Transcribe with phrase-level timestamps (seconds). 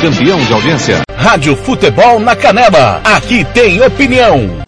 [0.00, 1.02] Campeão de audiência.
[1.14, 3.02] Rádio Futebol na Canela.
[3.04, 4.64] Aqui tem opinião.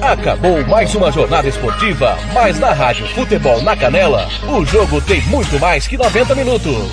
[0.00, 5.60] Acabou mais uma jornada esportiva, mas na Rádio Futebol na Canela, o jogo tem muito
[5.60, 6.90] mais que 90 minutos.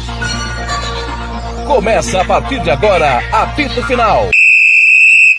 [1.66, 4.30] Começa a partir de agora, apito final.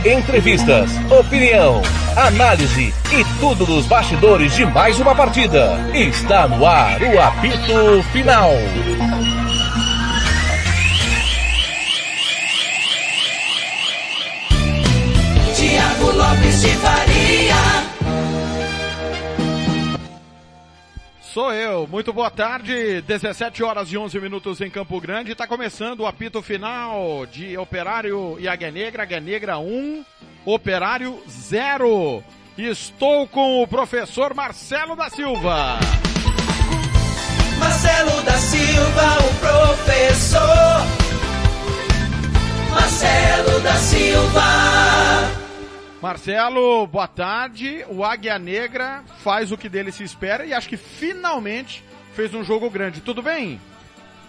[0.05, 1.81] Entrevistas, opinião,
[2.17, 5.79] análise e tudo dos bastidores de mais uma partida.
[5.93, 8.51] Está no ar o apito final.
[15.55, 17.12] Tiago Lopes de.
[21.33, 21.87] Sou eu.
[21.87, 23.01] Muito boa tarde.
[23.01, 25.31] 17 horas e 11 minutos em Campo Grande.
[25.31, 29.01] Está começando o apito final de Operário e Águia Negra.
[29.01, 30.05] Águia Negra 1,
[30.45, 32.23] Operário 0.
[32.55, 35.79] Estou com o professor Marcelo da Silva.
[37.57, 40.85] Marcelo da Silva, o professor.
[42.69, 45.42] Marcelo da Silva.
[46.03, 47.85] Marcelo, boa tarde.
[47.87, 51.81] O Águia Negra faz o que dele se espera e acho que finalmente
[52.13, 52.99] fez um jogo grande.
[52.99, 53.57] Tudo bem?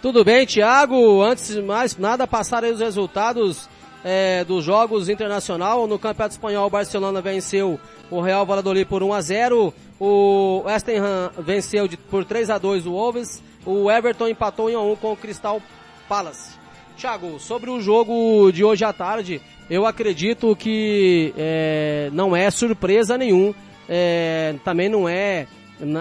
[0.01, 1.21] Tudo bem, Thiago.
[1.21, 3.67] Antes de mais nada, passar aí os resultados
[4.05, 5.85] é, dos jogos internacional.
[5.85, 7.77] No Campeonato Espanhol, o Barcelona venceu
[8.09, 12.57] o Real Valladolid por 1 a 0 O West Ham venceu de, por 3 a
[12.57, 13.43] 2 o Wolves.
[13.65, 15.61] O Everton empatou em 1 a 1 com o Crystal
[16.07, 16.64] Palace.
[16.95, 23.17] Thiago, sobre o jogo de hoje à tarde, eu acredito que é, não é surpresa
[23.17, 23.53] nenhum.
[23.87, 25.45] É, também não é,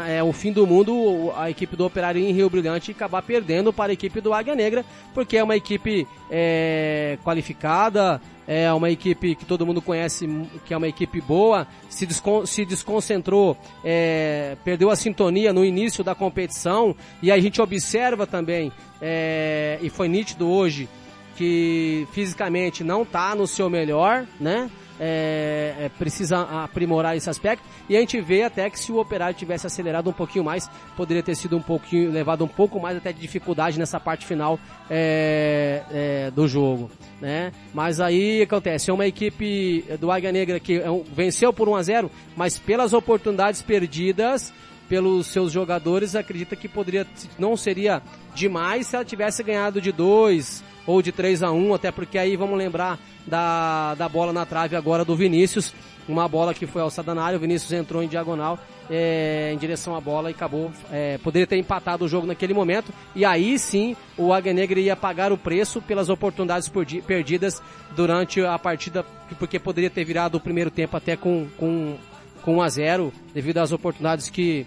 [0.08, 3.90] é o fim do mundo a equipe do Operário em Rio Brilhante acabar perdendo para
[3.90, 9.44] a equipe do Águia Negra, porque é uma equipe é, qualificada, é uma equipe que
[9.44, 10.26] todo mundo conhece,
[10.64, 16.04] que é uma equipe boa, se, descon se desconcentrou, é, perdeu a sintonia no início
[16.04, 20.88] da competição, e a gente observa também, é, e foi nítido hoje,
[21.36, 24.70] que fisicamente não está no seu melhor, né?
[25.00, 27.64] É, é, precisa aprimorar esse aspecto.
[27.88, 31.22] E a gente vê até que se o operário tivesse acelerado um pouquinho mais poderia
[31.22, 35.82] ter sido um pouquinho levado um pouco mais até de dificuldade nessa parte final é,
[35.90, 36.90] é do jogo
[37.20, 37.52] né?
[37.72, 41.82] Mas aí acontece é uma equipe do Águia Negra que é venceu por 1 a
[41.82, 44.52] 0 mas pelas oportunidades perdidas
[44.88, 47.06] pelos seus jogadores acredita que poderia
[47.38, 48.02] não seria
[48.34, 52.36] demais se ela tivesse ganhado de 2 ou de 3 a 1 até porque aí
[52.36, 55.74] vamos lembrar da, da bola na trave agora do Vinícius,
[56.08, 58.58] uma bola que foi alçada na área, o Vinícius entrou em diagonal
[58.90, 62.92] é, em direção à bola e acabou, é, poderia ter empatado o jogo naquele momento,
[63.14, 66.70] e aí sim o Negra ia pagar o preço pelas oportunidades
[67.06, 67.62] perdidas
[67.96, 69.04] durante a partida,
[69.38, 71.96] porque poderia ter virado o primeiro tempo até com, com,
[72.42, 74.66] com 1 a 0 devido às oportunidades que,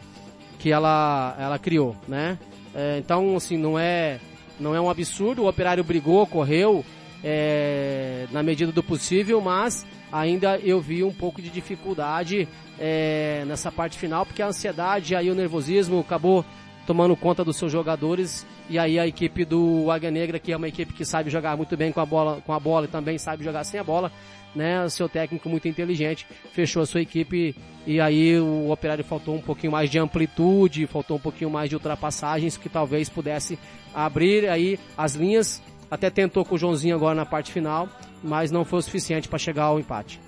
[0.60, 2.38] que ela, ela criou, né?
[2.76, 4.20] É, então, assim, não é,
[4.60, 6.84] não é um absurdo, o Operário brigou, correu,
[7.24, 12.48] é, na medida do possível, mas ainda eu vi um pouco de dificuldade
[12.80, 16.46] é, nessa parte final, porque a ansiedade aí o nervosismo acabou
[16.86, 20.70] tomando conta dos seus jogadores e aí a equipe do Águia Negra, que é uma
[20.70, 23.44] equipe que sabe jogar muito bem com a bola, com a bola e também sabe
[23.44, 24.12] jogar sem a bola,
[24.56, 24.88] né?
[24.90, 29.72] Seu técnico muito inteligente fechou a sua equipe e aí o Operário faltou um pouquinho
[29.72, 33.58] mais de amplitude, faltou um pouquinho mais de ultrapassagens que talvez pudesse
[33.94, 37.88] abrir aí as linhas até tentou com o Joãozinho agora na parte final,
[38.24, 40.20] mas não foi o suficiente para chegar ao empate.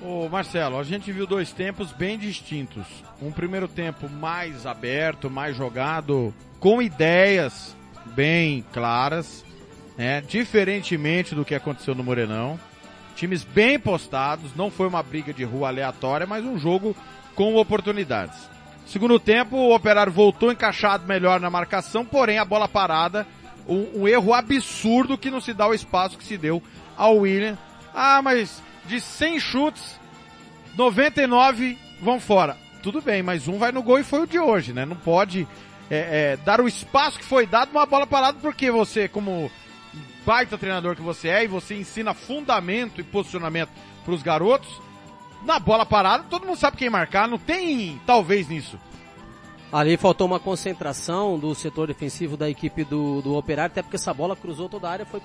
[0.00, 2.86] Ô Marcelo, a gente viu dois tempos bem distintos.
[3.20, 7.76] Um primeiro tempo mais aberto, mais jogado, com ideias
[8.14, 9.44] bem claras,
[9.98, 10.22] né?
[10.22, 12.58] diferentemente do que aconteceu no Morenão.
[13.16, 16.96] Times bem postados, não foi uma briga de rua aleatória, mas um jogo
[17.34, 18.38] com oportunidades.
[18.86, 23.26] Segundo tempo, o Operário voltou encaixado melhor na marcação, porém a bola parada
[23.68, 26.62] um, um, erro absurdo que não se dá o espaço que se deu
[26.96, 27.58] ao William.
[27.94, 30.00] Ah, mas de 100 chutes,
[30.74, 32.56] 99 vão fora.
[32.82, 34.86] Tudo bem, mas um vai no gol e foi o de hoje, né?
[34.86, 35.46] Não pode
[35.90, 39.50] é, é, dar o espaço que foi dado numa bola parada porque você, como
[40.28, 43.70] baita treinador que você é e você ensina fundamento e posicionamento
[44.04, 44.68] para os garotos,
[45.42, 48.78] na bola parada todo mundo sabe quem marcar, não tem talvez nisso.
[49.72, 54.12] Ali faltou uma concentração do setor defensivo da equipe do, do Operário, até porque essa
[54.12, 55.22] bola cruzou toda a área, foi,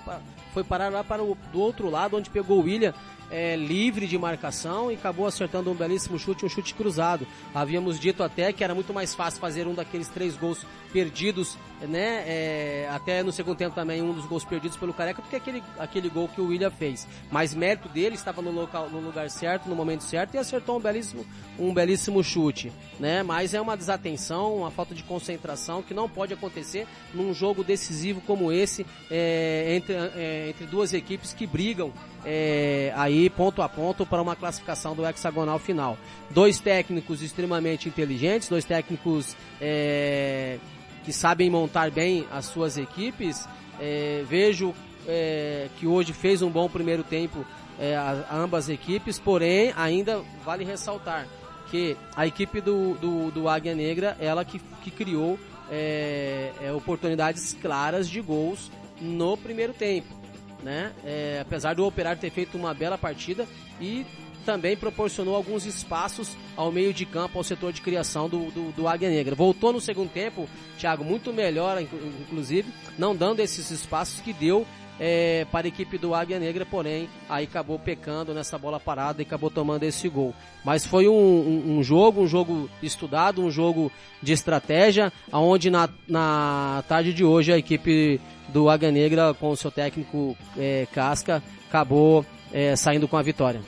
[0.53, 2.93] foi parar lá para o do outro lado, onde pegou o William.
[3.33, 7.25] é, livre de marcação e acabou acertando um belíssimo chute, um chute cruzado.
[7.53, 11.57] Havíamos dito até que era muito mais fácil fazer um daqueles três gols perdidos,
[11.87, 12.23] né?
[12.25, 16.09] É, até no segundo tempo também um dos gols perdidos pelo Careca, porque aquele, aquele
[16.09, 17.07] gol que o William fez.
[17.31, 20.81] Mas mérito dele estava no, local, no lugar certo, no momento certo e acertou um
[20.81, 21.25] belíssimo,
[21.59, 23.23] um belíssimo chute, né?
[23.23, 28.21] Mas é uma desatenção, uma falta de concentração que não pode acontecer num jogo decisivo
[28.21, 31.91] como esse é, entre, é, entre duas equipes que brigam
[32.25, 35.97] é, aí ponto a ponto para uma classificação do hexagonal final.
[36.29, 40.57] Dois técnicos extremamente inteligentes, dois técnicos é,
[41.03, 43.47] que sabem montar bem as suas equipes.
[43.79, 44.73] É, vejo
[45.07, 47.45] é, que hoje fez um bom primeiro tempo
[47.79, 51.27] é, a, ambas equipes, porém ainda vale ressaltar
[51.69, 55.39] que a equipe do, do, do Águia Negra, ela que, que criou
[55.71, 58.71] é, é, oportunidades claras de gols
[59.01, 60.23] no primeiro tempo
[60.63, 60.93] né?
[61.03, 63.45] É, apesar do Operário ter feito uma bela partida
[63.79, 64.05] e
[64.43, 68.87] também proporcionou alguns espaços ao meio de campo, ao setor de criação do, do, do
[68.87, 69.35] Águia Negra.
[69.35, 70.47] Voltou no segundo tempo,
[70.77, 74.65] Thiago, muito melhor, inclusive, não dando esses espaços que deu
[74.99, 79.25] é, para a equipe do Águia Negra, porém, aí acabou pecando nessa bola parada e
[79.25, 80.33] acabou tomando esse gol.
[80.63, 83.91] Mas foi um, um, um jogo, um jogo estudado, um jogo
[84.21, 89.57] de estratégia, aonde na, na tarde de hoje a equipe do Águia Negra, com o
[89.57, 93.61] seu técnico é, Casca, acabou é, saindo com a vitória.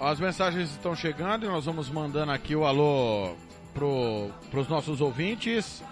[0.00, 3.34] As mensagens estão chegando e nós vamos mandando aqui o alô
[3.74, 5.84] para os nossos ouvintes.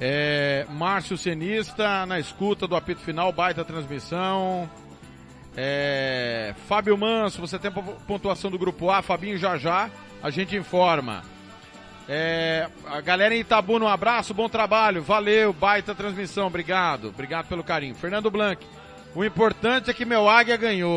[0.00, 4.68] É, Márcio Cenista na escuta do apito final, baita transmissão.
[5.56, 9.88] É, Fábio Manso, você tem pontuação do grupo A, Fabinho já já,
[10.20, 11.22] a gente informa.
[12.08, 17.62] É, a galera em Itabuna, um abraço, bom trabalho, valeu, baita transmissão, obrigado, obrigado pelo
[17.62, 17.94] carinho.
[17.94, 18.66] Fernando Blanc,
[19.14, 20.96] o importante é que meu águia ganhou.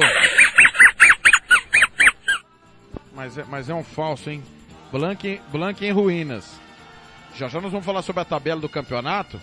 [3.18, 4.44] Mas é, mas é um falso, hein?
[4.92, 6.60] Blanc, Blanc em ruínas.
[7.36, 9.42] Já já nós vamos falar sobre a tabela do campeonato.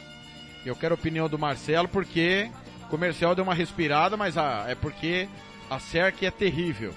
[0.65, 2.49] Eu quero a opinião do Marcelo porque
[2.85, 5.29] o comercial deu uma respirada, mas a, é porque
[5.69, 6.95] a SERC é terrível.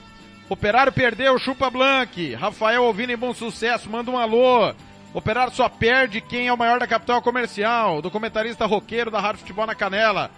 [0.48, 2.36] Operário perdeu, chupa Blank.
[2.36, 4.72] Rafael ouvindo em bom sucesso, manda um alô.
[5.16, 8.04] Operário só perde quem é o maior da capital comercial.
[8.04, 10.30] Do comentarista roqueiro da Rádio Futebol na Canela,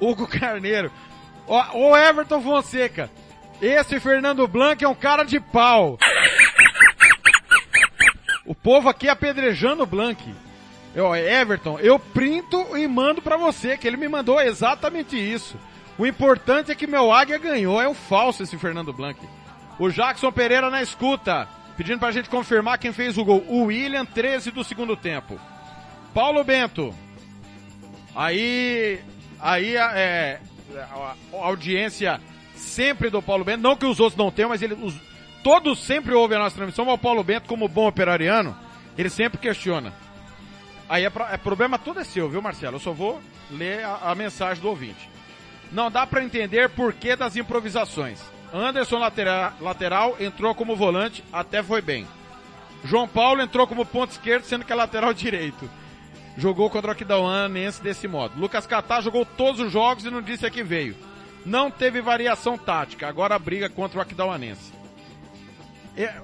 [0.00, 0.92] Hugo Carneiro.
[1.74, 3.10] O Everton Fonseca.
[3.60, 5.98] Esse Fernando Blanc é um cara de pau.
[8.46, 10.32] O povo aqui apedrejando o Blank.
[10.94, 15.56] Eu, Everton, eu printo e mando para você, que ele me mandou exatamente isso.
[15.98, 17.80] O importante é que meu águia ganhou.
[17.80, 19.20] É um falso esse Fernando Blanc.
[19.78, 23.44] O Jackson Pereira na escuta, pedindo pra gente confirmar quem fez o gol.
[23.48, 25.38] O William, 13 do segundo tempo.
[26.14, 26.94] Paulo Bento.
[28.14, 29.00] Aí,
[29.40, 30.40] aí é,
[30.76, 32.20] a, a audiência
[32.58, 34.94] sempre do Paulo Bento, não que os outros não tenham, mas ele, os,
[35.42, 38.56] todos sempre ouvem a nossa transmissão, mas o Paulo Bento, como bom operariano,
[38.96, 39.92] ele sempre questiona.
[40.88, 42.76] Aí é, pra, é problema todo é seu, viu, Marcelo?
[42.76, 43.20] Eu só vou
[43.50, 45.08] ler a, a mensagem do ouvinte.
[45.70, 48.20] Não dá para entender por que das improvisações.
[48.52, 52.06] Anderson lateral, lateral entrou como volante, até foi bem.
[52.84, 55.68] João Paulo entrou como ponto esquerdo, sendo que é lateral direito.
[56.36, 58.38] Jogou contra o Aquidauanense desse modo.
[58.38, 60.96] Lucas Catá jogou todos os jogos e não disse a que veio.
[61.48, 64.70] Não teve variação tática, agora briga contra o Aquidauanense.
[65.96, 66.20] É,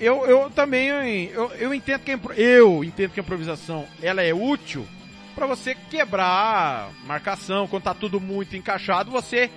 [0.00, 0.88] eu, eu também
[1.26, 4.88] eu, eu entendo que eu entendo que a improvisação ela é útil
[5.34, 9.50] para você quebrar marcação quando tá tudo muito encaixado você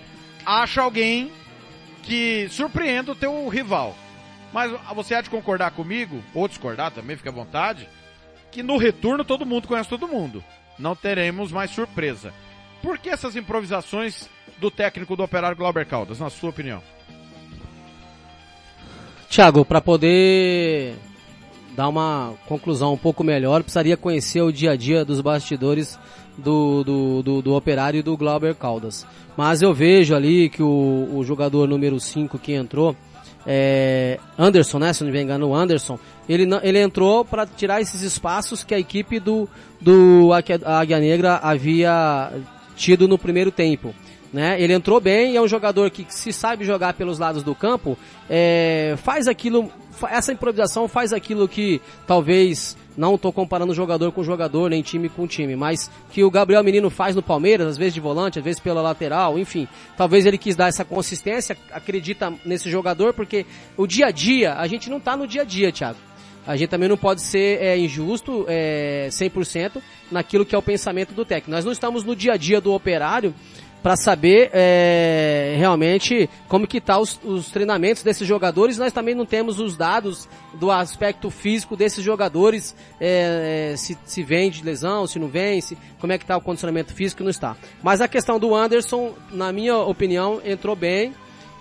[0.45, 1.31] acha alguém
[2.03, 3.95] que surpreenda o teu rival.
[4.51, 7.87] Mas você há de concordar comigo ou discordar também fica à vontade
[8.51, 10.43] que no retorno todo mundo conhece todo mundo.
[10.77, 12.33] Não teremos mais surpresa.
[12.81, 16.81] Por que essas improvisações do técnico do Operário Glauber Caldas na sua opinião
[19.29, 20.95] Tiago, para poder
[21.75, 25.99] dar uma conclusão um pouco melhor, precisaria conhecer o dia a dia dos bastidores
[26.37, 29.05] do, do, do, do operário e do Glauber Caldas.
[29.35, 32.95] Mas eu vejo ali que o, o jogador número 5 que entrou,
[33.45, 34.91] é Anderson, né?
[34.93, 38.79] Se não me engano, o Anderson, ele, ele entrou para tirar esses espaços que a
[38.79, 39.47] equipe do,
[39.79, 42.31] do Águia Negra havia
[42.75, 43.93] tido no primeiro tempo
[44.31, 44.61] né?
[44.61, 47.97] Ele entrou bem é um jogador que se sabe jogar pelos lados do campo,
[48.29, 49.71] é, faz aquilo,
[50.09, 55.27] essa improvisação faz aquilo que talvez não estou comparando jogador com jogador, nem time com
[55.27, 58.59] time, mas que o Gabriel Menino faz no Palmeiras, às vezes de volante, às vezes
[58.59, 59.67] pela lateral, enfim.
[59.95, 63.45] Talvez ele quis dar essa consistência, acredita nesse jogador, porque
[63.77, 65.99] o dia a dia, a gente não está no dia a dia, Thiago.
[66.47, 71.13] A gente também não pode ser é, injusto é, 100% naquilo que é o pensamento
[71.13, 71.51] do técnico.
[71.51, 73.35] Nós não estamos no dia a dia do operário
[73.87, 78.77] para saber é, realmente como que tá os, os, treinamentos desses jogadores.
[78.77, 84.23] Nós também não temos os dados do aspecto físico desses jogadores, é, é, se, se
[84.23, 87.29] vem de lesão, se não vem, se, como é que tá o condicionamento físico, não
[87.29, 87.55] está.
[87.81, 91.13] Mas a questão do Anderson, na minha opinião, entrou bem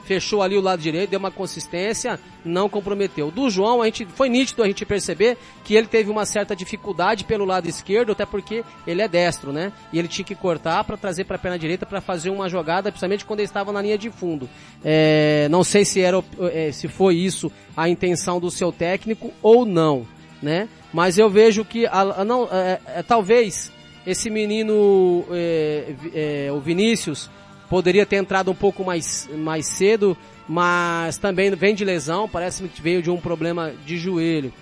[0.07, 3.31] fechou ali o lado direito, deu uma consistência, não comprometeu.
[3.31, 7.25] Do João, a gente foi nítido a gente perceber que ele teve uma certa dificuldade
[7.25, 9.73] pelo lado esquerdo, até porque ele é destro, né?
[9.93, 12.91] E ele tinha que cortar para trazer para a perna direita para fazer uma jogada,
[12.91, 14.49] principalmente quando ele estava na linha de fundo.
[14.85, 16.23] É, não sei se era
[16.53, 20.07] é, se foi isso a intenção do seu técnico ou não,
[20.41, 20.69] né?
[20.93, 23.73] Mas eu vejo que a, a não, é, é, talvez
[24.07, 27.29] esse menino, é, é, o Vinícius,
[27.69, 30.17] poderia ter entrado um pouco mais, mais cedo,
[30.49, 34.53] mas também vem de lesão, parece que veio de um problema de joelho.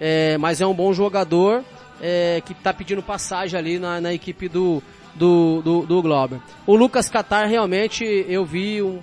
[0.00, 1.64] É, mas é um bom jogador
[2.00, 4.82] é, que está pedindo passagem ali na, na equipe do,
[5.14, 6.42] do, do, do.
[6.66, 9.00] O Lucas Catar realmente eu vi um,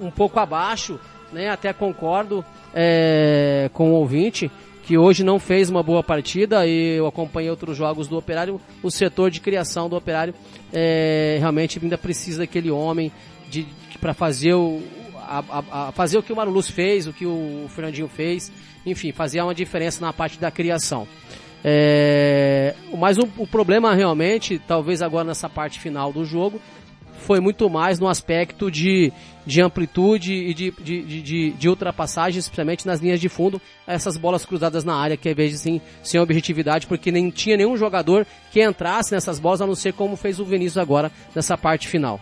[0.00, 0.98] um pouco abaixo,
[1.32, 4.50] né, até concordo é, com o ouvinte,
[4.88, 8.90] que hoje não fez uma boa partida e eu acompanhei outros jogos do Operário, o
[8.90, 10.32] setor de criação do Operário
[10.72, 13.12] é, realmente ainda precisa daquele homem
[13.50, 14.82] de, de para fazer o
[15.14, 18.50] a, a, a, fazer o que o Marulus fez, o que o Fernandinho fez,
[18.86, 21.06] enfim, fazer uma diferença na parte da criação.
[21.62, 26.62] É, mas o, o problema realmente, talvez agora nessa parte final do jogo,
[27.28, 29.12] foi muito mais no aspecto de,
[29.44, 34.46] de amplitude e de, de, de, de, ultrapassagens, especialmente nas linhas de fundo, essas bolas
[34.46, 38.64] cruzadas na área, que às vezes assim, sem objetividade, porque nem tinha nenhum jogador que
[38.64, 42.18] entrasse nessas bolas, a não ser como fez o Vinícius agora nessa parte final.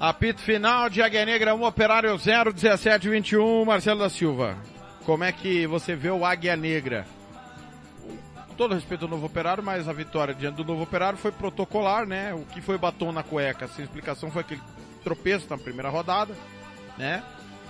[0.00, 4.56] Apito final de Águia Negra 1, Operário 0, 17, 21, Marcelo da Silva.
[5.04, 7.04] Como é que você vê o Águia Negra?
[8.52, 12.32] Todo respeito ao novo operário, mas a vitória diante do novo operário foi protocolar, né?
[12.34, 14.60] O que foi batom na cueca, sem explicação, foi aquele
[15.02, 16.34] tropeço na primeira rodada,
[16.96, 17.22] né?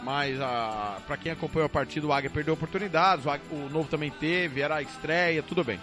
[0.02, 3.88] Mas a, pra quem acompanhou a partida, o Águia perdeu oportunidades, o, Águia, o novo
[3.88, 5.80] também teve, era a estreia, tudo bem.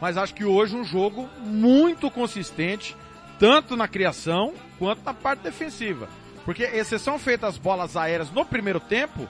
[0.00, 2.96] Mas acho que hoje um jogo muito consistente,
[3.38, 6.08] tanto na criação quanto na parte defensiva.
[6.44, 9.28] Porque, exceção feita as bolas aéreas no primeiro tempo,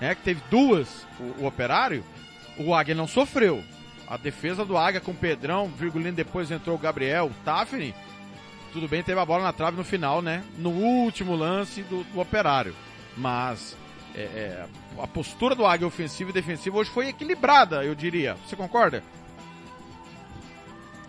[0.00, 2.04] né, que teve duas, o, o operário,
[2.58, 3.64] o Águia não sofreu.
[4.06, 7.94] A defesa do Águia com o Pedrão, virgulino depois entrou o Gabriel, o Tafni.
[8.72, 10.42] Tudo bem, teve a bola na trave no final, né?
[10.58, 12.74] No último lance do, do Operário.
[13.16, 13.76] Mas
[14.14, 14.64] é, é,
[15.00, 18.36] a postura do Águia ofensiva e defensiva hoje foi equilibrada, eu diria.
[18.46, 19.02] Você concorda?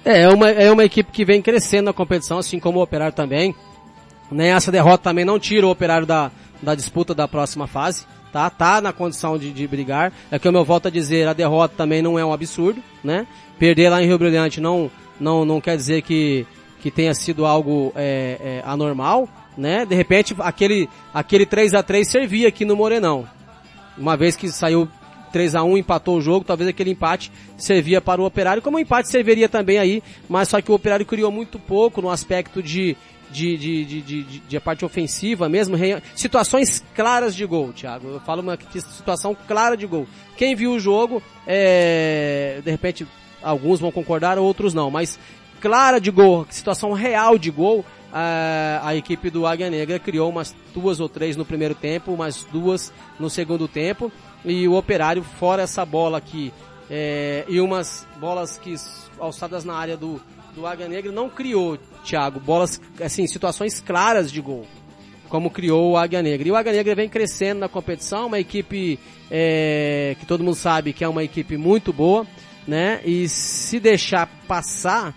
[0.06, 3.16] É, é uma, é uma equipe que vem crescendo na competição, assim como o Operário
[3.16, 3.56] também.
[4.32, 4.50] Né?
[4.50, 8.06] Essa derrota também não tira o Operário da, da disputa da próxima fase
[8.36, 8.50] tá?
[8.50, 10.12] Tá na condição de, de brigar.
[10.30, 13.26] É que o meu volto a dizer, a derrota também não é um absurdo, né?
[13.58, 16.46] Perder lá em Rio Brilhante não, não, não quer dizer que,
[16.82, 19.86] que tenha sido algo é, é, anormal, né?
[19.86, 23.26] De repente, aquele, aquele 3 a 3 servia aqui no Morenão.
[23.98, 24.86] Uma vez que saiu
[25.32, 28.80] 3 a 1 empatou o jogo, talvez aquele empate servia para o Operário, como o
[28.82, 32.98] empate serviria também aí, mas só que o Operário criou muito pouco no aspecto de,
[33.32, 35.76] de, de, de, de, de, parte ofensiva mesmo,
[36.16, 38.08] situações claras de gol, Thiago.
[38.08, 40.08] Eu falo uma situação clara de gol.
[40.38, 43.08] Quem viu o jogo, é, de repente,
[43.42, 45.20] alguns vão concordar, outros não, mas
[45.60, 50.56] clara de gol, situação real de gol, a, a equipe do Águia Negra criou umas
[50.74, 54.12] duas ou três no primeiro tempo, umas duas no segundo tempo,
[54.46, 56.54] e o Operário, fora essa bola aqui,
[56.90, 58.76] é, e umas bolas que
[59.20, 60.22] alçadas na área do,
[60.56, 64.66] do Águia Negra não criou, Thiago, bolas, assim, situações claras de gol,
[65.28, 66.48] como criou o Águia Negra.
[66.48, 68.98] E o Águia Negra vem crescendo na competição, uma equipe
[69.30, 72.26] é, que todo mundo sabe que é uma equipe muito boa,
[72.66, 73.02] né?
[73.04, 75.14] E se deixar passar,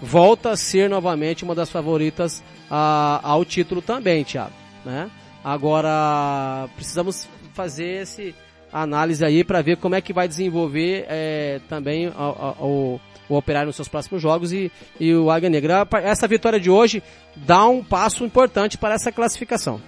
[0.00, 4.52] volta a ser novamente uma das favoritas a, ao título também, Thiago,
[4.84, 5.10] né?
[5.44, 8.34] Agora, precisamos fazer esse
[8.72, 12.98] análise aí para ver como é que vai desenvolver é, também o,
[13.34, 15.86] o Operário nos seus próximos jogos e, e o Águia Negra.
[16.02, 17.02] Essa vitória de hoje
[17.36, 19.80] dá um passo importante para essa classificação.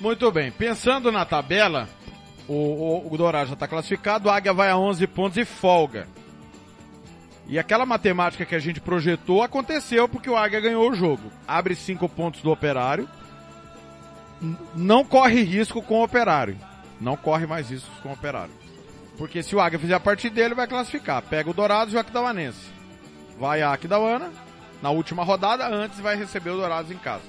[0.00, 1.88] Muito bem, pensando na tabela,
[2.46, 6.06] o, o, o Dourado já está classificado, o Águia vai a 11 pontos e folga.
[7.48, 11.32] E aquela matemática que a gente projetou aconteceu porque o Águia ganhou o jogo.
[11.46, 13.08] Abre 5 pontos do Operário,
[14.74, 16.56] não corre risco com o Operário.
[17.00, 18.52] Não corre mais riscos com o Operário.
[19.18, 21.20] Porque se o Águia fizer a partida dele, vai classificar.
[21.22, 22.66] Pega o Dourados e o Aquidauanense.
[23.38, 24.32] Vai a Aquidauana,
[24.80, 27.24] na última rodada, antes vai receber o Dourados em casa.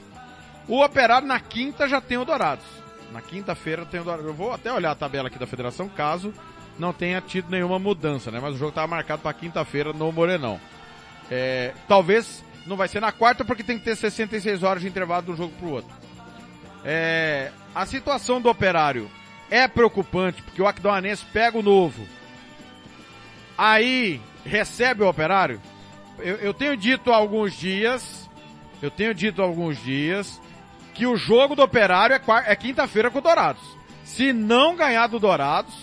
[0.67, 2.65] O Operário na quinta já tem o Dourados.
[3.12, 4.27] Na quinta-feira tem o Dourados.
[4.27, 6.31] Eu vou até olhar a tabela aqui da federação, caso
[6.77, 8.39] não tenha tido nenhuma mudança, né?
[8.39, 10.60] Mas o jogo estava marcado para quinta-feira no Morenão.
[11.29, 15.24] É, talvez Não vai ser na quarta porque tem que ter 66 horas de intervalo
[15.24, 15.91] de um jogo pro outro.
[16.86, 19.10] É, a situação do operário
[19.50, 22.08] é preocupante porque o Aquidauanense pega o novo.
[23.58, 25.62] Aí recebe o operário.
[26.20, 28.29] Eu, eu tenho dito há alguns dias,
[28.82, 30.39] eu tenho dito há alguns dias
[30.94, 33.62] que o jogo do operário é, é quinta-feira com o Dourados.
[34.03, 35.74] Se não ganhar do Dourados,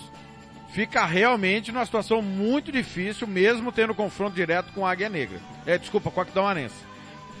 [0.69, 5.39] fica realmente numa situação muito difícil, mesmo tendo confronto direto com a Águia Negra.
[5.65, 6.75] É, desculpa, com o Aquidauanense.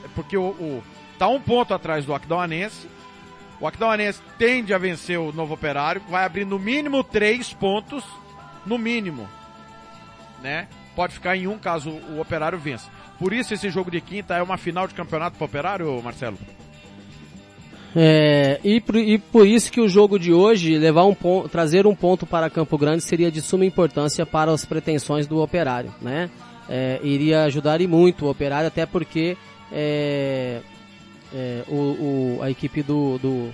[0.03, 0.83] É porque o, o,
[1.19, 2.87] tá um ponto atrás do Aquidauanense.
[3.59, 8.03] O Aquidauanense tende a vencer o Novo Operário, vai abrir no mínimo três pontos,
[8.65, 9.27] no mínimo,
[10.41, 10.67] né?
[10.95, 12.89] Pode ficar em um caso o Operário vença.
[13.17, 16.37] Por isso esse jogo de quinta é uma final de campeonato para o Operário, Marcelo?
[17.95, 21.87] É, e, por, e por isso que o jogo de hoje, levar um ponto, trazer
[21.87, 26.29] um ponto para Campo Grande seria de suma importância para as pretensões do operário, né?
[26.69, 29.35] É, iria ajudar e muito o operário, até porque
[29.71, 30.61] é,
[31.33, 33.49] é, o, o, a equipe do, do,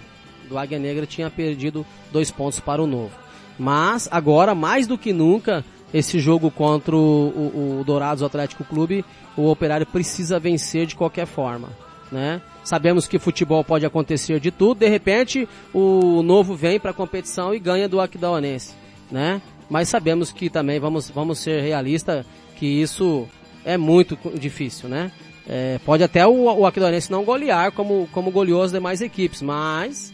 [0.47, 3.11] do Águia Negra tinha perdido dois pontos para o Novo.
[3.57, 5.63] Mas agora, mais do que nunca,
[5.93, 9.05] esse jogo contra o, o, Dourados Atlético Clube,
[9.37, 11.69] o Operário precisa vencer de qualquer forma,
[12.11, 12.41] né?
[12.63, 14.79] Sabemos que futebol pode acontecer de tudo.
[14.79, 18.73] De repente, o novo vem para a competição e ganha do Aquidauanense,
[19.11, 19.41] né?
[19.69, 22.25] Mas sabemos que também vamos vamos ser realistas
[22.55, 23.27] que isso
[23.65, 25.11] é muito difícil, né?
[25.47, 26.71] É, pode até o, o
[27.09, 30.13] não golear como como goleou as demais equipes, mas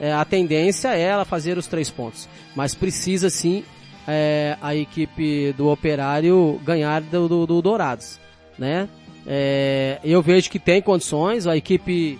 [0.00, 2.28] é, a tendência é ela fazer os três pontos.
[2.56, 3.62] Mas precisa sim
[4.08, 8.18] é, a equipe do Operário ganhar do, do, do Dourados,
[8.58, 8.88] né?
[9.26, 12.18] É, eu vejo que tem condições, a equipe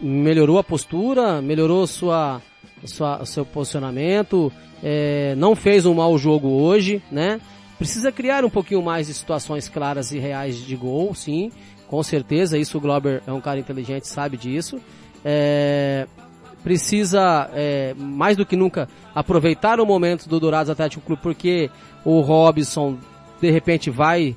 [0.00, 2.42] melhorou a postura, melhorou sua,
[2.84, 7.40] sua seu posicionamento, é, não fez um mau jogo hoje, né?
[7.78, 11.50] Precisa criar um pouquinho mais de situações claras e reais de gol, sim,
[11.88, 12.58] com certeza.
[12.58, 14.80] Isso o Glauber é um cara inteligente, sabe disso.
[15.24, 16.06] É,
[16.62, 21.70] precisa é, mais do que nunca aproveitar o momento do Dourados Atlético Clube, porque
[22.04, 22.98] o Robson
[23.40, 24.36] de repente vai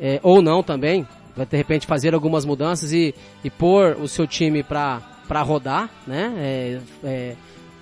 [0.00, 3.14] é, ou não também vai de repente fazer algumas mudanças e,
[3.44, 5.00] e pôr o seu time para
[5.42, 6.34] rodar, né?
[6.36, 7.36] É, é,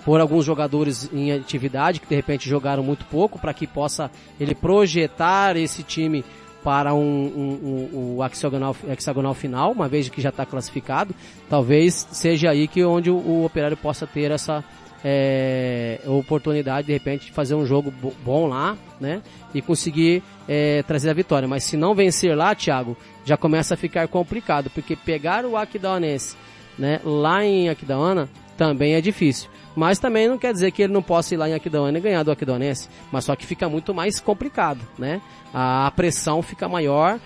[0.04, 4.54] pôr alguns jogadores em atividade que de repente jogaram muito pouco para que possa ele
[4.54, 6.25] projetar esse time
[6.66, 11.14] para um, um, um, hexagonal, hexagonal final, uma vez que já está classificado,
[11.49, 14.64] talvez seja aí que onde o, o operário possa ter essa
[15.04, 19.23] é, oportunidade de repente de fazer um jogo bom lá, né?
[19.54, 21.47] E conseguir é, trazer a vitória.
[21.47, 26.36] Mas se não vencer lá, Thiago, já começa a ficar complicado, porque pegar o Aquidauanense,
[26.76, 29.49] né, lá em Aquidauana também é difícil.
[29.76, 32.23] Mas também não quer dizer que ele não possa ir lá em Aquidauana e ganhar
[32.23, 35.21] do Aquidauanense, mas só que fica muito mais complicado, né?
[35.52, 37.21] A pressão fica maior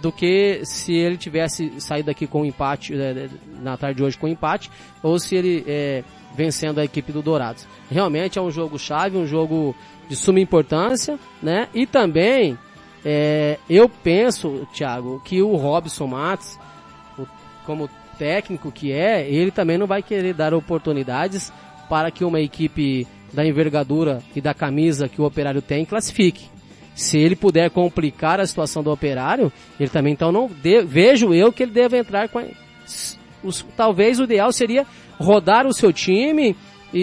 [0.00, 3.28] do que se ele tivesse saído daqui com um empate é,
[3.60, 4.70] na tarde de hoje com um empate
[5.02, 6.02] ou se ele é,
[6.34, 7.68] vencendo a equipe do Dourados.
[7.90, 9.76] Realmente é um jogo chave, um jogo
[10.08, 11.68] de suma importância, né?
[11.74, 12.58] E também
[13.04, 16.58] é, eu penso, Thiago, que o Robson Matos,
[17.66, 17.90] como
[18.22, 21.52] técnico que é, ele também não vai querer dar oportunidades
[21.88, 26.46] para que uma equipe da envergadura e da camisa que o operário tem classifique.
[26.94, 31.52] Se ele puder complicar a situação do operário, ele também então não de, vejo eu
[31.52, 32.44] que ele deve entrar com a,
[33.42, 34.86] os, talvez o ideal seria
[35.18, 36.56] rodar o seu time
[36.94, 37.00] e,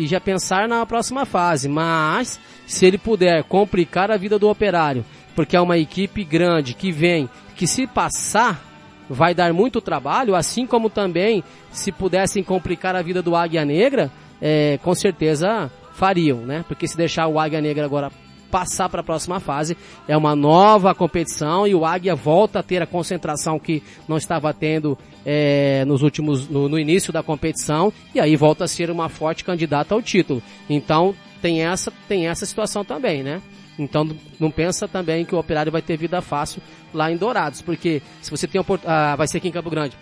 [0.00, 1.68] e, e, já pensar na próxima fase.
[1.68, 6.90] Mas se ele puder complicar a vida do operário porque é uma equipe grande que
[6.90, 8.67] vem, que se passar
[9.08, 14.10] vai dar muito trabalho, assim como também se pudessem complicar a vida do Águia Negra,
[14.40, 16.64] é, com certeza fariam, né?
[16.68, 18.10] Porque se deixar o Águia Negra agora
[18.50, 22.82] passar para a próxima fase, é uma nova competição e o Águia volta a ter
[22.82, 28.20] a concentração que não estava tendo é, nos últimos, no, no início da competição e
[28.20, 30.42] aí volta a ser uma forte candidata ao título.
[30.68, 33.42] Então tem essa, tem essa situação também, né?
[33.78, 34.08] Então
[34.40, 36.60] não pensa também que o operário vai ter vida fácil
[36.92, 39.96] lá em Dourados, porque se você tem ah, vai ser aqui em Campo Grande.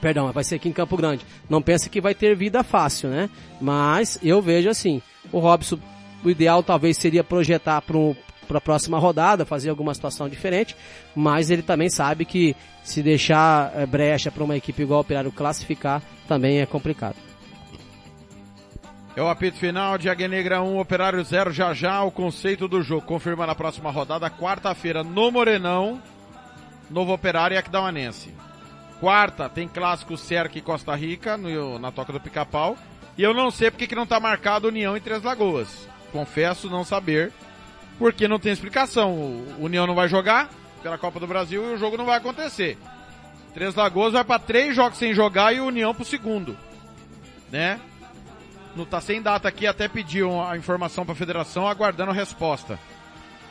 [0.00, 1.26] Perdão, vai ser aqui em Campo Grande.
[1.48, 3.28] Não pensa que vai ter vida fácil, né?
[3.60, 5.02] Mas eu vejo assim,
[5.32, 5.78] o Robson,
[6.24, 7.96] o ideal talvez seria projetar para
[8.46, 10.74] para a próxima rodada, fazer alguma situação diferente,
[11.14, 15.30] mas ele também sabe que se deixar eh, brecha para uma equipe igual o Operário
[15.30, 17.27] classificar também é complicado.
[19.18, 22.80] É o apito final de Águia Negra 1, Operário 0, já já o conceito do
[22.84, 23.04] jogo.
[23.04, 26.00] Confirma na próxima rodada, quarta-feira no Morenão,
[26.88, 28.32] Novo Operário e Aquidauanense.
[29.00, 32.78] Quarta tem clássico Cerque e Costa Rica, no, na Toca do Pica-Pau.
[33.16, 35.88] E eu não sei porque que não está marcado União em Três Lagoas.
[36.12, 37.32] Confesso não saber,
[37.98, 39.14] porque não tem explicação.
[39.58, 40.48] O União não vai jogar
[40.80, 42.78] pela Copa do Brasil e o jogo não vai acontecer.
[43.52, 46.56] Três Lagoas vai para três jogos sem jogar e o União pro segundo,
[47.50, 47.80] né?
[48.76, 52.78] Não tá sem data aqui, até pediu a informação para a federação, aguardando resposta.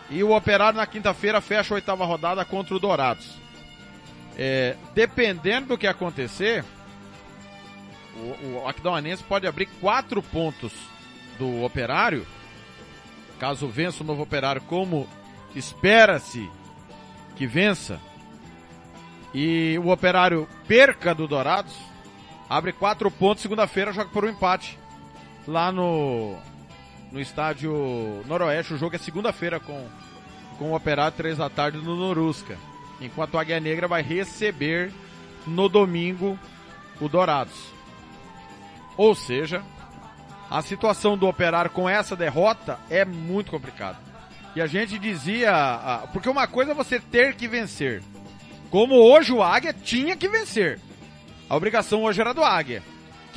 [0.10, 3.36] E o Operário na quinta-feira fecha a oitava rodada contra o Dourados.
[4.38, 6.64] É, dependendo do que acontecer,
[8.16, 10.72] o, o Aquidauanense pode abrir quatro pontos
[11.38, 12.26] do Operário,
[13.40, 15.08] caso vença o novo Operário, como
[15.56, 16.50] espera-se
[17.36, 18.00] que vença,
[19.34, 21.76] e o Operário perca do Dourados,
[22.50, 24.80] abre quatro pontos, segunda-feira joga por um empate
[25.48, 26.36] lá no,
[27.12, 28.74] no estádio Noroeste.
[28.74, 29.88] O jogo é segunda-feira com,
[30.58, 32.58] com o Operário, três da tarde no Norusca.
[33.00, 34.92] Enquanto a Águia Negra vai receber
[35.46, 36.38] no domingo
[37.00, 37.72] o Dourados.
[38.98, 39.64] Ou seja,
[40.50, 43.98] a situação do Operário com essa derrota é muito complicada.
[44.56, 48.02] E a gente dizia, porque uma coisa é você ter que vencer.
[48.72, 50.80] Como hoje o Águia tinha que vencer.
[51.48, 52.82] A obrigação hoje era do Águia.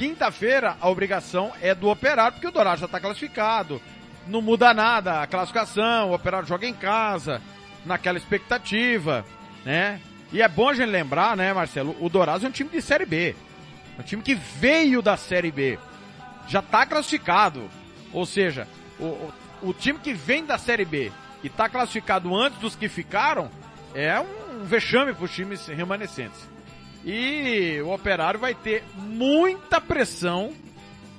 [0.00, 3.82] Quinta-feira, a obrigação é do Operário, porque o Dourado já está classificado.
[4.26, 7.42] Não muda nada a classificação, o Operário joga em casa,
[7.84, 9.26] naquela expectativa,
[9.62, 10.00] né?
[10.32, 11.94] E é bom a gente lembrar, né, Marcelo?
[12.00, 13.36] O Dourado é um time de Série B.
[13.98, 15.78] É um time que veio da Série B.
[16.48, 17.68] Já está classificado.
[18.10, 18.66] Ou seja,
[18.98, 19.32] o, o,
[19.64, 23.50] o, time que vem da Série B e está classificado antes dos que ficaram
[23.94, 26.48] é um, um vexame para os times remanescentes.
[27.04, 30.52] E o Operário vai ter muita pressão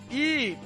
[0.10, 0.58] e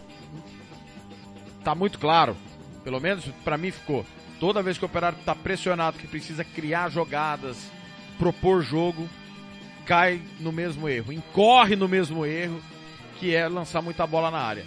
[1.64, 2.36] tá muito claro,
[2.84, 4.06] pelo menos para mim ficou.
[4.40, 7.72] Toda vez que o Operário tá pressionado, que precisa criar jogadas,
[8.18, 9.10] propor jogo,
[9.86, 12.62] cai no mesmo erro, incorre no mesmo erro,
[13.20, 14.66] que é lançar muita bola na área.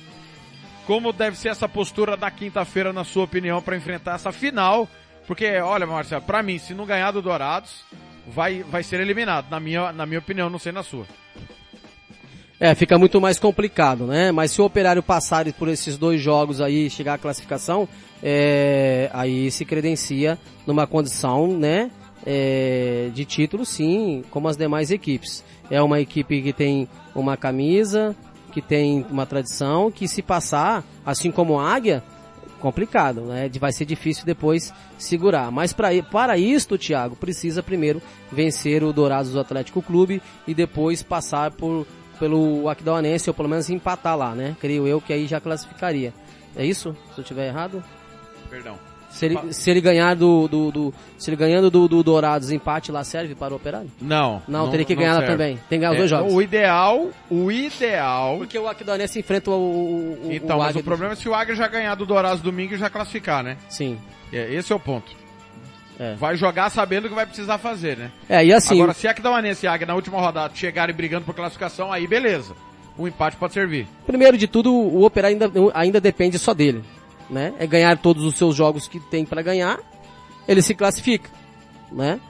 [0.86, 4.88] Como deve ser essa postura da quinta-feira, na sua opinião, para enfrentar essa final?
[5.26, 7.84] Porque, olha, Marcelo, para mim, se não ganhar do Dourados,
[8.34, 11.06] vai, vai ser eliminado, na minha, na minha opinião, não sei na sua.
[12.60, 14.32] É, fica muito mais complicado, né?
[14.32, 17.88] Mas se o Operário passar por esses dois jogos aí chegar à classificação,
[18.20, 20.36] é, aí se credencia
[20.66, 21.90] numa condição, né?
[22.26, 25.44] É, de título, sim, como as demais equipes.
[25.70, 28.14] É uma equipe que tem uma camisa,
[28.52, 32.02] que tem uma tradição, que se passar, assim como a Águia,
[32.58, 33.48] complicado, né?
[33.58, 35.50] Vai ser difícil depois segurar.
[35.50, 41.02] Mas pra, para isto, Thiago, precisa primeiro vencer o Dourados do Atlético Clube e depois
[41.02, 41.86] passar por,
[42.18, 44.56] pelo Aquidauanense, ou pelo menos empatar lá, né?
[44.60, 46.12] Creio eu que aí já classificaria.
[46.56, 46.96] É isso?
[47.14, 47.82] Se eu estiver errado?
[48.50, 48.87] Perdão.
[49.10, 52.92] Se ele, se ele ganhar do, do, do, Se ele ganhando do, do Dourados, empate
[52.92, 53.90] lá serve para o Operário?
[54.00, 54.42] Não.
[54.46, 55.58] Não, não teria que ganhar lá também.
[55.68, 56.32] Tem que ganhar os é, dois jogos.
[56.32, 58.38] O ideal, o ideal.
[58.38, 61.54] Porque o Aquidauanense enfrenta o, o, Então, o mas o problema é se o Águia
[61.54, 63.56] já ganhar do Dourados domingo e já classificar, né?
[63.68, 63.98] Sim.
[64.32, 65.10] É, esse é o ponto.
[65.98, 66.14] É.
[66.14, 68.12] Vai jogar sabendo que vai precisar fazer, né?
[68.28, 68.76] É, e assim.
[68.76, 72.54] Agora, se Aquidauanense e Águia na última rodada chegarem brigando por classificação, aí beleza.
[72.96, 73.86] O empate pode servir.
[74.06, 76.84] Primeiro de tudo, o Operário ainda, ainda depende só dele
[77.30, 77.54] né?
[77.58, 79.78] É ganhar todos os seus jogos que tem para ganhar,
[80.46, 81.30] ele se classifica,
[81.92, 82.20] né?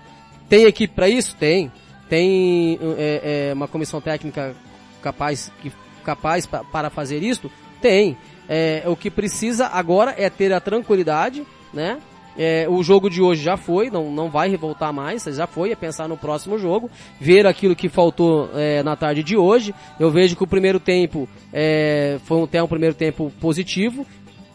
[0.49, 1.37] Tem equipe para isso?
[1.37, 1.71] Tem.
[2.09, 4.57] Tem é, é, uma comissão técnica
[5.03, 5.71] capaz, que,
[6.03, 7.51] capaz pra, para fazer isso?
[7.81, 8.17] Tem.
[8.49, 11.99] É, o que precisa agora é ter a tranquilidade, né?
[12.39, 15.77] É, o jogo de hoje já foi, não, não vai revoltar mais, já foi, é
[15.77, 16.89] pensar no próximo jogo,
[17.21, 19.75] ver aquilo que faltou é, na tarde de hoje.
[19.99, 24.07] Eu vejo que o primeiro tempo é, foi até um primeiro tempo positivo,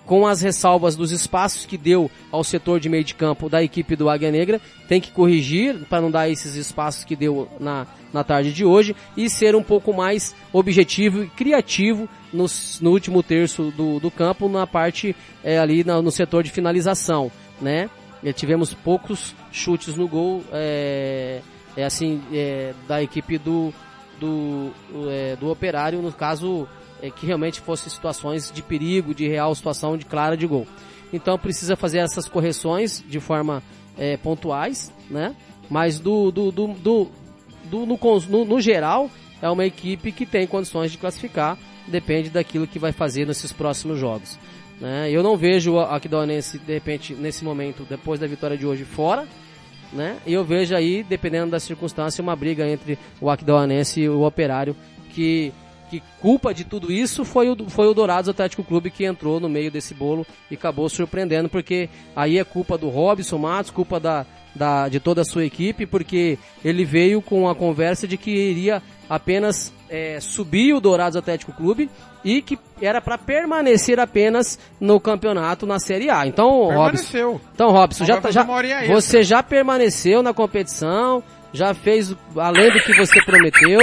[0.05, 3.95] com as ressalvas dos espaços que deu ao setor de meio de campo da equipe
[3.95, 8.23] do Águia Negra, tem que corrigir para não dar esses espaços que deu na, na
[8.23, 12.45] tarde de hoje e ser um pouco mais objetivo e criativo no,
[12.81, 17.31] no último terço do, do campo, na parte é, ali na, no setor de finalização,
[17.61, 17.89] né?
[18.21, 21.41] E tivemos poucos chutes no gol, é,
[21.75, 23.73] é assim, é, da equipe do,
[24.19, 24.71] do,
[25.09, 26.67] é, do operário, no caso
[27.03, 30.65] é, que realmente fossem situações de perigo, de real situação de clara de gol.
[31.11, 33.61] Então precisa fazer essas correções de forma
[33.97, 35.35] é, pontuais, né?
[35.69, 37.11] Mas do, do, do, do,
[37.65, 39.11] do no, no, no, geral
[39.41, 43.99] é uma equipe que tem condições de classificar, depende daquilo que vai fazer nesses próximos
[43.99, 44.39] jogos.
[44.79, 45.09] Né?
[45.11, 49.27] Eu não vejo a Aquidauanense, de repente, nesse momento, depois da vitória de hoje, fora,
[49.91, 50.17] né?
[50.25, 54.75] E eu vejo aí, dependendo da circunstância, uma briga entre o Aquidauanense e o Operário,
[55.11, 55.53] que
[55.93, 59.47] que culpa de tudo isso foi o, foi o Dourados Atlético Clube que entrou no
[59.47, 64.25] meio desse bolo e acabou surpreendendo, porque aí é culpa do Robson Matos, culpa da,
[64.55, 68.81] da, de toda a sua equipe, porque ele veio com a conversa de que iria
[69.07, 71.87] apenas é, subir o Dourados Atlético Clube
[72.25, 76.25] e que era para permanecer apenas no campeonato na Série A.
[76.25, 78.43] Então, Robson, então Robson, já, tá, já,
[78.87, 81.21] você já permaneceu na competição,
[81.53, 83.79] já fez além do que você prometeu,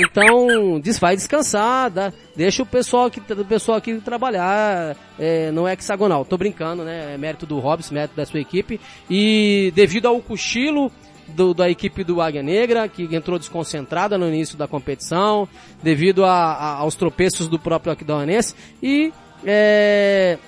[0.00, 5.74] então vai descansar, dá, deixa o pessoal aqui, o pessoal aqui trabalhar, é, não é
[5.74, 10.20] hexagonal, tô brincando, né, é mérito do Robson, mérito da sua equipe, e devido ao
[10.20, 10.90] cochilo
[11.28, 15.48] do, da equipe do Águia Negra, que entrou desconcentrada no início da competição,
[15.82, 19.12] devido a, a, aos tropeços do próprio Aquidauanense, e
[19.44, 20.38] é,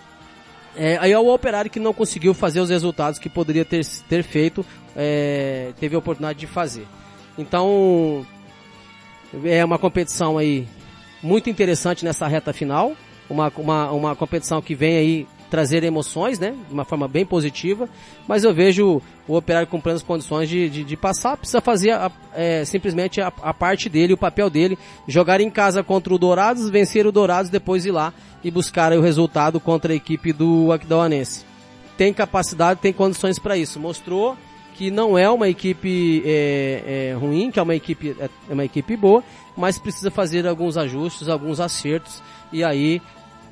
[0.77, 4.23] é, aí é o operário que não conseguiu fazer os resultados que poderia ter, ter
[4.23, 4.65] feito,
[4.97, 6.87] é, teve a oportunidade de fazer.
[7.37, 8.27] Então,
[9.45, 10.67] é uma competição aí
[11.23, 12.93] muito interessante nessa reta final,
[13.29, 16.55] uma, uma, uma competição que vem aí trazer emoções, né?
[16.67, 17.87] De uma forma bem positiva.
[18.27, 21.37] Mas eu vejo o operário com plenas condições de, de, de passar.
[21.37, 24.79] Precisa fazer a, é, simplesmente a, a, parte dele, o papel dele.
[25.07, 29.03] Jogar em casa contra o Dourados, vencer o Dourados, depois ir lá e buscar o
[29.03, 31.45] resultado contra a equipe do Aquidauanense.
[31.99, 33.79] Tem capacidade, tem condições para isso.
[33.79, 34.39] Mostrou
[34.83, 38.65] que não é uma equipe é, é, ruim, que é uma equipe, é, é uma
[38.65, 39.23] equipe boa,
[39.57, 42.21] mas precisa fazer alguns ajustes, alguns acertos,
[42.53, 43.01] e aí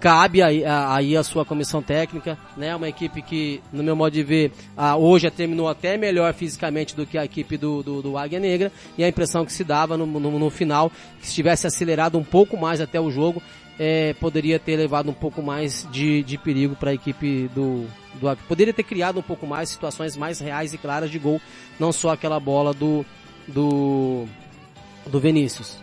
[0.01, 2.75] cabe aí, aí a sua comissão técnica, né?
[2.75, 4.51] Uma equipe que, no meu modo de ver,
[4.99, 9.05] hoje terminou até melhor fisicamente do que a equipe do, do, do Águia Negra, e
[9.05, 10.91] a impressão que se dava no, no, no final,
[11.21, 13.41] que se tivesse acelerado um pouco mais até o jogo,
[13.79, 18.37] é, poderia ter levado um pouco mais de, de perigo para a equipe do, do
[18.49, 21.41] Poderia ter criado um pouco mais situações mais reais e claras de gol,
[21.79, 23.05] não só aquela bola do,
[23.47, 24.27] do,
[25.07, 25.79] do Vinícius.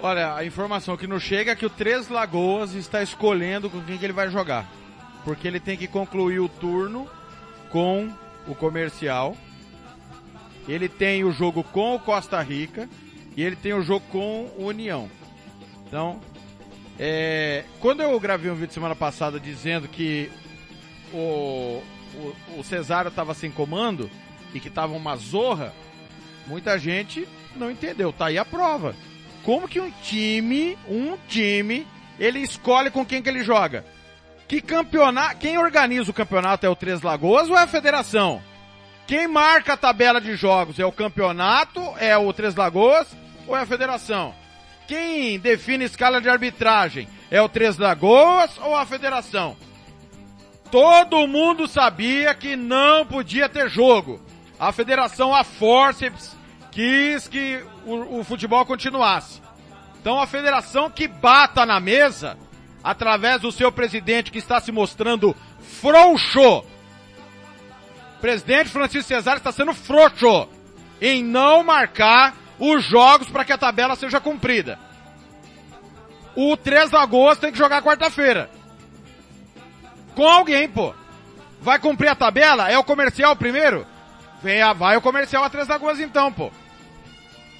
[0.00, 3.96] Olha, a informação que nos chega é que o Três Lagoas está escolhendo com quem
[3.96, 4.70] que ele vai jogar.
[5.24, 7.08] Porque ele tem que concluir o turno
[7.70, 8.08] com
[8.46, 9.36] o comercial.
[10.68, 12.88] Ele tem o jogo com o Costa Rica
[13.36, 15.10] e ele tem o jogo com o União.
[15.86, 16.20] Então,
[16.98, 20.30] é, quando eu gravei um vídeo semana passada dizendo que
[21.12, 21.82] o,
[22.14, 24.10] o, o Cesário estava sem comando
[24.54, 25.74] e que estava uma zorra,
[26.46, 28.12] muita gente não entendeu.
[28.12, 28.94] Tá aí a prova.
[29.42, 31.86] Como que um time, um time,
[32.18, 33.84] ele escolhe com quem que ele joga?
[34.48, 38.42] Que campeonato, quem organiza o campeonato é o Três Lagoas ou é a federação?
[39.06, 43.06] Quem marca a tabela de jogos é o campeonato, é o Três Lagoas
[43.46, 44.34] ou é a federação?
[44.86, 49.56] Quem define escala de arbitragem é o Três Lagoas ou a federação?
[50.70, 54.20] Todo mundo sabia que não podia ter jogo.
[54.58, 56.36] A federação, a forceps,
[56.70, 59.40] quis que o, o futebol continuasse.
[60.00, 62.38] Então a federação que bata na mesa,
[62.82, 65.34] através do seu presidente que está se mostrando
[65.80, 66.64] frouxo.
[68.20, 70.48] Presidente Francisco Cesar está sendo frouxo
[71.00, 74.78] em não marcar os jogos para que a tabela seja cumprida.
[76.34, 78.50] O 3 de agosto tem que jogar quarta-feira.
[80.14, 80.94] Com alguém, pô.
[81.60, 82.70] Vai cumprir a tabela?
[82.70, 83.86] É o comercial primeiro?
[84.42, 86.50] Vem, vai o comercial a 3 de agosto então, pô.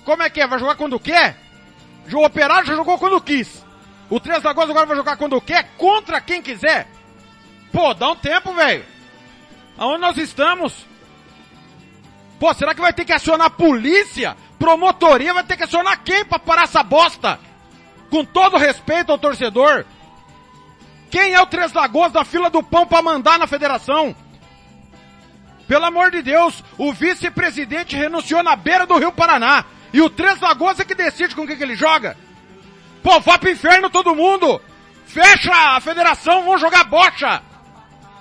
[0.04, 0.46] Como é que é?
[0.46, 1.36] Vai jogar quando quer?
[2.12, 3.64] O Operário já jogou quando quis.
[4.08, 6.86] O 3 de agosto agora vai jogar quando quer, contra quem quiser.
[7.72, 8.84] Pô, dá um tempo, velho.
[9.76, 10.86] Aonde nós estamos?
[12.38, 14.36] Pô, será que vai ter que acionar a polícia?
[14.58, 17.38] Promotoria vai ter que acionar quem pra parar essa bosta?
[18.10, 19.84] Com todo respeito ao torcedor.
[21.10, 24.14] Quem é o Três Lagoas da fila do pão pra mandar na federação?
[25.68, 29.64] Pelo amor de Deus, o vice-presidente renunciou na beira do Rio Paraná.
[29.92, 32.16] E o Três Lagoas é que decide com quem que ele joga.
[33.02, 34.60] Pô, vá pro inferno todo mundo!
[35.06, 37.42] Fecha a federação, vão jogar bocha!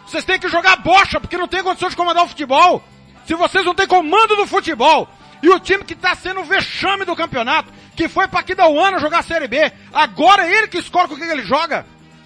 [0.06, 2.84] Vocês têm que jogar bocha, porque não tem condição de comandar o futebol.
[3.26, 5.10] Se vocês não têm comando do futebol,
[5.46, 8.44] e o time que está sendo o vexame do campeonato, que foi para
[8.84, 11.86] ano jogar a Série B, agora é ele que escolhe com quem ele joga.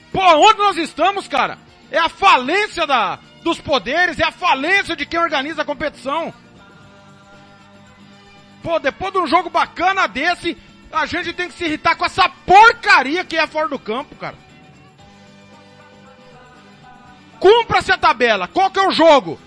[0.09, 1.57] Pô, onde nós estamos, cara?
[1.91, 6.33] É a falência da, dos poderes, é a falência de quem organiza a competição.
[8.63, 10.57] Pô, depois de um jogo bacana desse,
[10.89, 14.35] a gente tem que se irritar com essa porcaria que é fora do campo, cara.
[17.37, 18.47] Cumpra-se a tabela.
[18.47, 19.37] Qual que é o jogo?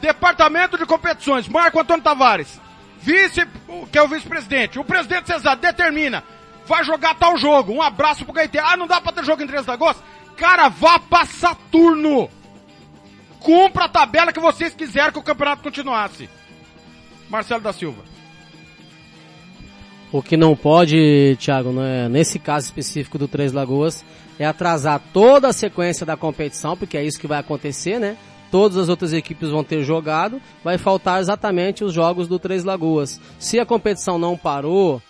[0.00, 2.60] Departamento de Competições, Marco Antônio Tavares.
[3.00, 3.46] Vice,
[3.90, 4.78] que é o vice-presidente.
[4.78, 6.22] O presidente Cesar determina.
[6.66, 7.72] Vai jogar tal jogo.
[7.72, 8.58] Um abraço pro Gaité.
[8.58, 10.02] Ah, não dá pra ter jogo em 3 de agosto?
[10.36, 12.28] Cara, vá pra Saturno.
[13.40, 16.28] Cumpra a tabela que vocês quiseram que o campeonato continuasse.
[17.28, 18.02] Marcelo da Silva.
[20.12, 24.04] O que não pode, Thiago, né, nesse caso específico do Três Lagoas,
[24.38, 28.16] é atrasar toda a sequência da competição, porque é isso que vai acontecer, né?
[28.50, 33.20] Todas as outras equipes vão ter jogado, vai faltar exatamente os jogos do Três Lagoas.
[33.38, 35.00] Se a competição não parou,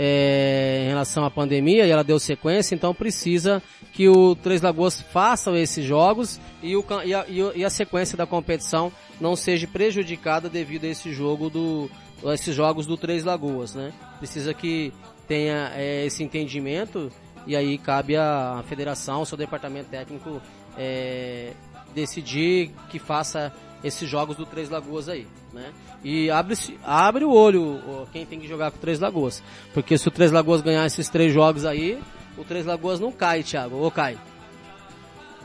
[0.00, 3.60] é, em relação à pandemia e ela deu sequência, então precisa
[3.92, 8.24] que o Três Lagoas faça esses jogos e, o, e, a, e a sequência da
[8.24, 11.90] competição não seja prejudicada devido a esse jogo do,
[12.24, 13.92] a esses jogos do Três Lagoas, né?
[14.18, 14.92] Precisa que
[15.26, 17.10] tenha é, esse entendimento
[17.44, 20.40] e aí cabe à federação, ao seu departamento técnico
[20.76, 21.54] é,
[22.00, 25.72] decidir que faça esses jogos do Três Lagoas aí, né?
[26.02, 29.42] E abre, abre o olho quem tem que jogar com o Três Lagoas.
[29.74, 32.00] Porque se o Três Lagoas ganhar esses três jogos aí,
[32.36, 33.76] o Três Lagoas não cai, Thiago.
[33.76, 34.16] Ou cai?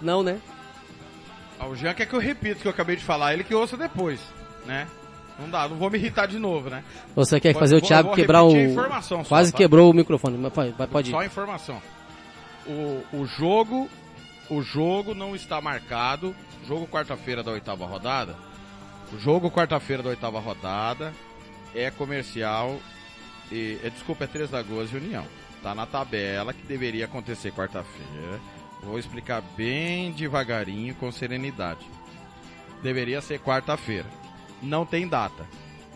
[0.01, 0.39] Não, né?
[1.59, 3.55] Ah, o Jean quer que eu repita o que eu acabei de falar, ele que
[3.55, 4.19] ouça depois,
[4.65, 4.87] né?
[5.39, 6.83] Não dá, não vou me irritar de novo, né?
[7.15, 8.53] Você quer fazer vou, o Thiago quebrar o.
[9.27, 9.57] Quase só, tá?
[9.57, 11.11] quebrou o microfone, mas pode, pode ir.
[11.11, 11.81] Só informação.
[12.67, 13.89] O, o jogo.
[14.53, 16.35] O jogo não está marcado.
[16.67, 18.35] Jogo quarta-feira da oitava rodada.
[19.11, 21.13] O jogo quarta-feira da oitava rodada
[21.73, 22.79] é comercial.
[23.51, 25.25] E, é, desculpa, é Três Lagoas e União.
[25.61, 28.39] Tá na tabela que deveria acontecer quarta-feira.
[28.83, 31.85] Vou explicar bem devagarinho, com serenidade.
[32.81, 34.23] Deveria ser quarta-feira
[34.63, 35.45] não tem data.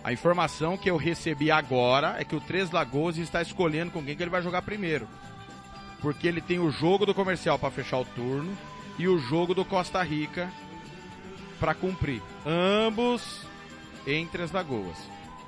[0.03, 4.15] A informação que eu recebi agora é que o Três Lagoas está escolhendo com quem
[4.15, 5.07] que ele vai jogar primeiro.
[6.01, 8.55] Porque ele tem o jogo do comercial para fechar o turno
[8.99, 10.51] e o jogo do Costa Rica
[11.59, 12.21] para cumprir.
[12.45, 13.45] Ambos
[14.05, 14.97] em Três Lagoas.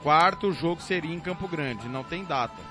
[0.02, 2.62] Quarto jogo seria em Campo Grande, não tem data.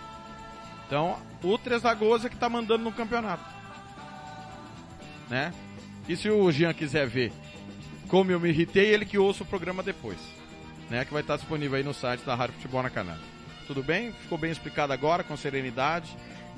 [0.87, 3.45] Então, o Três Lagoas é que está mandando no campeonato.
[5.29, 5.53] Né?
[6.09, 7.33] E se o Jean quiser ver
[8.09, 10.39] como eu me irritei, ele que ouça o programa depois
[10.91, 13.17] né, que vai estar disponível aí no site da Rádio Futebol na Canal.
[13.67, 14.13] Tudo bem?
[14.13, 16.09] Ficou bem explicado agora, com serenidade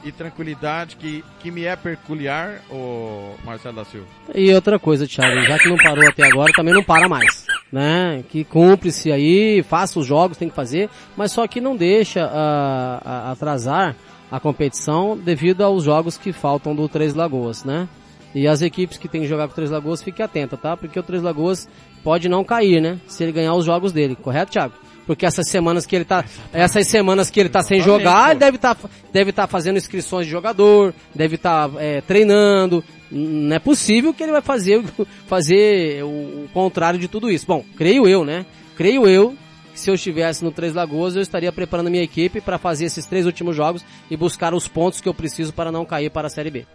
[0.04, 4.06] e tranquilidade que, que me é peculiar, o Marcelo da Silva.
[4.34, 7.46] E outra coisa, Thiago, já que não parou até agora, também não para mais.
[7.70, 8.24] Né?
[8.28, 13.30] Que cumpre-se aí, faça os jogos, tem que fazer, mas só que não deixa uh,
[13.32, 13.94] atrasar
[14.30, 17.88] a competição devido aos jogos que faltam do Três Lagoas, né?
[18.32, 20.76] E as equipes que tem que jogar com o Três Lagoas, fique atenta, tá?
[20.76, 21.68] Porque o Três Lagoas
[22.04, 22.98] pode não cair, né?
[23.08, 24.74] Se ele ganhar os jogos dele, correto, Thiago?
[25.10, 28.76] Porque essas semanas que ele tá, essas semanas que ele tá sem jogar, deve estar,
[28.76, 32.84] tá, deve tá fazendo inscrições de jogador, deve estar tá, é, treinando.
[33.10, 34.80] Não é possível que ele vai fazer,
[35.26, 37.44] fazer o, o contrário de tudo isso.
[37.44, 38.46] Bom, creio eu, né?
[38.76, 39.34] Creio eu
[39.74, 42.84] que se eu estivesse no Três Lagoas, eu estaria preparando a minha equipe para fazer
[42.84, 46.28] esses três últimos jogos e buscar os pontos que eu preciso para não cair para
[46.28, 46.66] a Série B.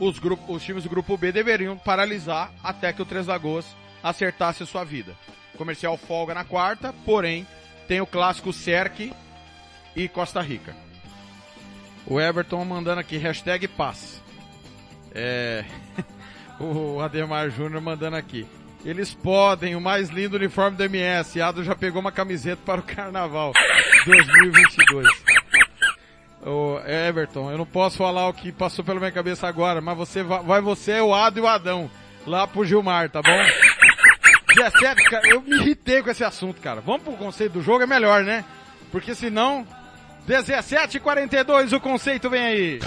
[0.00, 3.64] Os, grupos, os times do grupo B deveriam paralisar até que o Três Lagoas
[4.02, 5.14] acertasse a sua vida.
[5.56, 7.46] Comercial folga na quarta, porém
[7.90, 9.12] tem o clássico Cerque
[9.96, 10.76] e Costa Rica.
[12.06, 14.22] O Everton mandando aqui, hashtag paz.
[15.12, 15.64] É...
[16.60, 18.46] o Ademar Júnior mandando aqui.
[18.84, 21.42] Eles podem, o mais lindo uniforme do MS.
[21.42, 23.52] Ado já pegou uma camiseta para o Carnaval
[24.06, 25.08] 2022.
[26.42, 30.22] O Everton, eu não posso falar o que passou pela minha cabeça agora, mas você
[30.22, 31.90] vai, vai você, o Ado e o Adão,
[32.24, 33.69] lá pro Gilmar, tá bom?
[34.54, 36.80] 17, cara, eu me irritei com esse assunto, cara.
[36.80, 38.44] Vamos pro conceito do jogo, é melhor, né?
[38.90, 39.66] Porque senão,
[40.28, 42.80] 17:42 o conceito vem aí.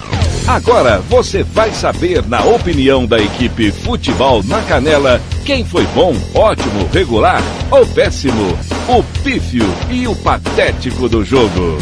[0.48, 6.88] Agora você vai saber na opinião da equipe Futebol na Canela quem foi bom, ótimo,
[6.92, 8.58] regular ou péssimo,
[8.90, 11.78] o pífio e o patético do jogo.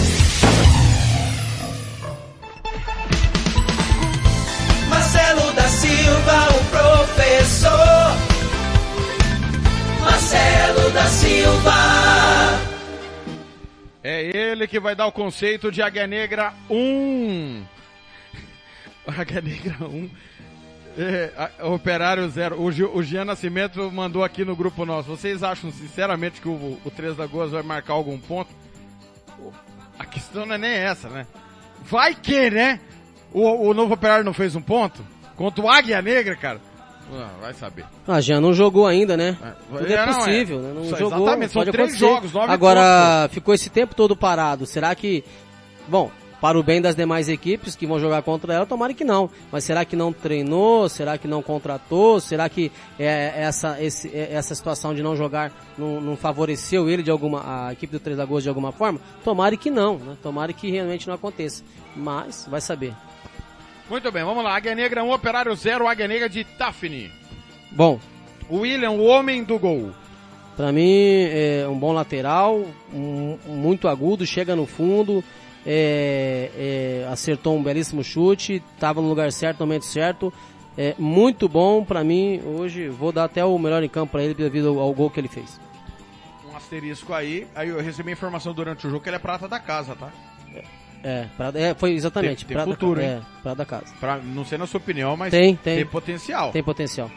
[11.11, 11.71] Silva.
[14.03, 17.63] É ele que vai dar o conceito de Águia Negra 1.
[19.05, 20.09] Águia Negra 1.
[20.97, 21.31] É,
[21.63, 22.59] operário zero.
[22.59, 25.09] O, o Jean Nascimento mandou aqui no grupo nosso.
[25.09, 28.49] Vocês acham sinceramente que o, o Três Lagoas vai marcar algum ponto?
[29.99, 31.27] A questão não é nem essa, né?
[31.83, 32.79] Vai que, né?
[33.31, 35.05] O, o novo operário não fez um ponto?
[35.35, 36.70] Contra o Águia Negra, cara.
[37.13, 37.85] Ah, vai saber.
[38.07, 39.37] Ah, já não jogou ainda, né?
[39.43, 40.73] É, Tudo é, é possível, não, é.
[40.73, 40.79] né?
[40.79, 41.21] Não Só, jogou.
[41.23, 41.97] Exatamente, são três acontecer.
[41.97, 43.33] jogos, nove Agora, pontos.
[43.33, 44.65] ficou esse tempo todo parado.
[44.65, 45.23] Será que.
[45.87, 49.29] Bom, para o bem das demais equipes que vão jogar contra ela, tomara que não.
[49.51, 50.89] Mas será que não treinou?
[50.89, 52.19] Será que não contratou?
[52.19, 57.03] Será que é, essa, esse, é, essa situação de não jogar não, não, favoreceu ele
[57.03, 58.99] de alguma, a equipe do Três Lagoas de alguma forma?
[59.23, 60.17] Tomara que não, né?
[60.23, 61.63] Tomara que realmente não aconteça.
[61.95, 62.95] Mas, vai saber.
[63.91, 64.55] Muito bem, vamos lá.
[64.55, 67.11] Águia Negra 1, um, Operário 0, Águia Negra de Tafni.
[67.69, 67.99] Bom.
[68.49, 69.91] William, o homem do gol.
[70.55, 75.21] Para mim, é um bom lateral, um, muito agudo, chega no fundo,
[75.65, 80.33] é, é, acertou um belíssimo chute, estava no lugar certo, no momento certo.
[80.77, 82.41] É muito bom para mim.
[82.45, 85.19] Hoje vou dar até o melhor em campo para ele devido ao, ao, gol que
[85.19, 85.59] ele fez.
[86.49, 87.45] Um asterisco aí.
[87.53, 90.13] Aí eu recebi a informação durante o jogo que ele é prata da casa, tá?
[91.03, 92.45] É, Prado, é foi exatamente.
[92.45, 93.07] Tem- tem futuro, hein?
[93.07, 93.85] é, Prado da Casa.
[93.99, 95.85] Pra, não sei na sua opinião, mas Tem, tem.
[95.85, 96.51] potencial.
[96.51, 97.09] Tem potencial.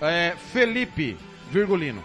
[0.00, 1.16] É, Felipe
[1.50, 2.02] Virgulino.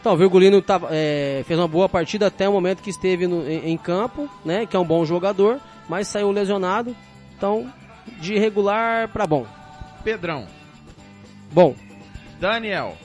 [0.00, 3.48] Então, o Virgulino tava, é, fez uma boa partida até o momento que esteve no-
[3.48, 4.66] em, em campo, né?
[4.66, 6.96] Que é um bom jogador, mas saiu lesionado.
[7.36, 7.72] Então,
[8.20, 9.46] de regular pra bom.
[10.02, 10.46] Pedrão.
[11.52, 11.76] Bom,
[12.40, 12.96] Daniel.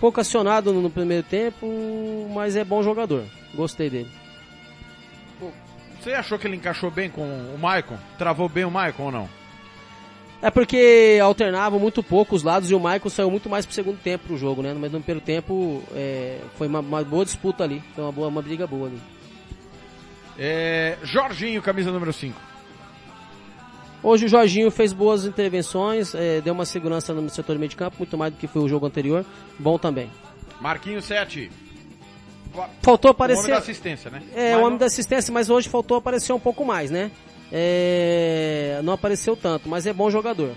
[0.00, 1.66] pouco acionado no primeiro tempo,
[2.34, 3.24] mas é bom jogador.
[3.54, 4.10] Gostei dele.
[6.06, 7.98] Você achou que ele encaixou bem com o Maicon?
[8.16, 9.28] Travou bem o Maicon ou não?
[10.40, 13.98] É porque alternavam muito pouco os lados e o Michael saiu muito mais pro segundo
[13.98, 14.72] tempo pro jogo, né?
[14.72, 17.82] Mas no primeiro tempo é, foi uma, uma boa disputa ali.
[17.92, 19.00] Foi uma, boa, uma briga boa ali.
[20.38, 22.40] É, Jorginho, camisa número 5.
[24.00, 27.74] Hoje o Jorginho fez boas intervenções, é, deu uma segurança no setor de meio de
[27.74, 29.26] campo, muito mais do que foi o jogo anterior.
[29.58, 30.08] Bom também.
[30.60, 31.50] Marquinhos 7.
[32.82, 33.50] Faltou O homem aparecer.
[33.50, 34.22] da assistência, né?
[34.34, 37.10] É, Mas o homem não- da assistência, mas hoje faltou aparecer um pouco mais, né?
[37.52, 40.54] É, não apareceu tanto, mas é bom jogador.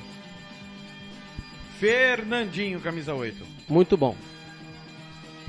[1.80, 3.46] Fernandinho, camisa 8.
[3.68, 4.16] Muito bom.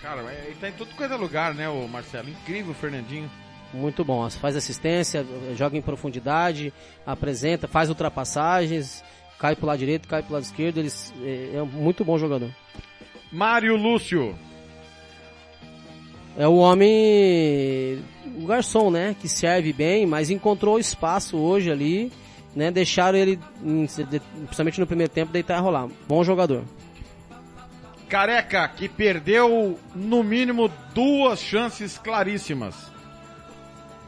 [0.01, 2.29] Cara, é- ele tá em tudo quanto é lugar, né, o Marcelo?
[2.29, 3.31] Incrível o Fernandinho.
[3.73, 4.29] Muito bom.
[4.31, 5.25] Faz assistência,
[5.57, 6.73] joga em profundidade,
[7.07, 9.05] apresenta, faz ultrapassagens,
[9.39, 10.79] cai pro lado direito, cai pro lado esquerdo.
[10.79, 12.51] Eles, é, é um muito bom jogador.
[13.31, 14.37] Mário Lúcio.
[16.37, 18.03] É o homem,
[18.37, 19.17] o garçom, né?
[19.21, 22.13] Que serve bem, mas encontrou espaço hoje ali,
[22.55, 22.71] né?
[22.71, 23.39] Deixaram ele,
[24.45, 25.89] principalmente no primeiro tempo, deitar e rolar.
[26.09, 26.63] Bom jogador.
[28.09, 32.91] Careca, que perdeu no mínimo duas chances claríssimas.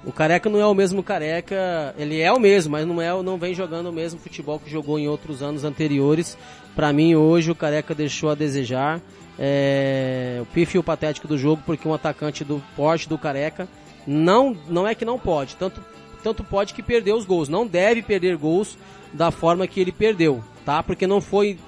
[0.04, 3.38] O Careca não é o mesmo Careca, ele é o mesmo, mas não é, não
[3.38, 6.36] vem jogando o mesmo futebol que jogou em outros anos anteriores.
[6.74, 9.00] Pra mim hoje o Careca deixou a desejar.
[9.44, 13.68] É, o pífio patético do jogo porque um atacante do porte do Careca
[14.06, 15.82] não não é que não pode, tanto
[16.22, 18.78] tanto pode que perdeu os gols, não deve perder gols
[19.12, 20.80] da forma que ele perdeu, tá?
[20.80, 21.58] Porque não foi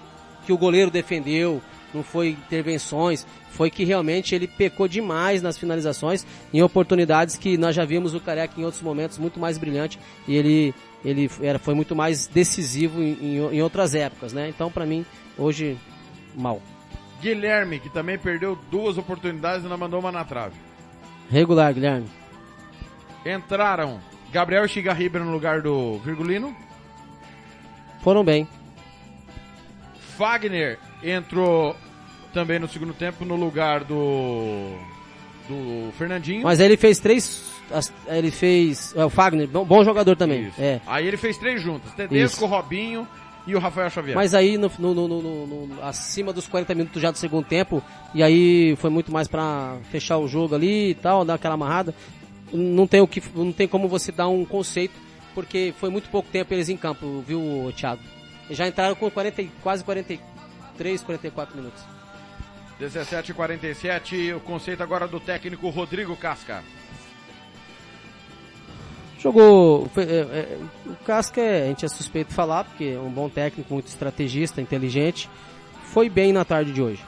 [0.47, 1.61] que o goleiro defendeu,
[1.93, 7.75] não foi intervenções, foi que realmente ele pecou demais nas finalizações em oportunidades que nós
[7.75, 9.99] já vimos o Careca em outros momentos muito mais brilhante
[10.29, 14.49] e ele ele era foi muito mais decisivo em, em, em outras épocas, né?
[14.49, 15.05] Então para mim
[15.37, 15.77] hoje
[16.37, 16.62] mal.
[17.25, 20.55] Guilherme, que também perdeu duas oportunidades e não mandou uma na trave.
[21.31, 22.07] Regular, Guilherme.
[23.25, 23.99] Entraram
[24.31, 26.55] Gabriel Chigarriba no lugar do Virgulino.
[28.03, 28.47] Foram bem.
[30.18, 31.75] Fagner entrou
[32.35, 34.77] também no segundo tempo no lugar do
[35.49, 36.43] do Fernandinho.
[36.43, 37.55] Mas ele fez três
[38.07, 40.53] ele fez é, o Fagner, bom, bom jogador também.
[40.59, 40.79] É.
[40.87, 42.47] Aí ele fez três juntas, Tedesco, Isso.
[42.47, 43.09] Robinho
[43.47, 44.14] e o Rafael Xavier.
[44.16, 47.82] Mas aí no, no- no- acima dos 40 minutos já do segundo tempo,
[48.14, 51.95] e aí foi muito mais pra fechar o jogo ali e tal, dar aquela amarrada.
[52.53, 54.95] Não tem o que não tem como você dar um conceito,
[55.34, 58.01] porque foi muito pouco tempo eles em campo, viu, Thiago?
[58.51, 61.82] Já entraram com 40, e- quase 43, 44 minutos.
[62.78, 66.62] 17 e 47, o conceito agora do técnico Rodrigo Casca.
[69.25, 69.89] Jogou.
[69.95, 73.11] foi- é, é, o Casca é- a gente é suspeito de falar, porque é um
[73.11, 75.29] bom técnico, muito estrategista, inteligente.
[75.85, 77.03] Foi bem na tarde de hoje.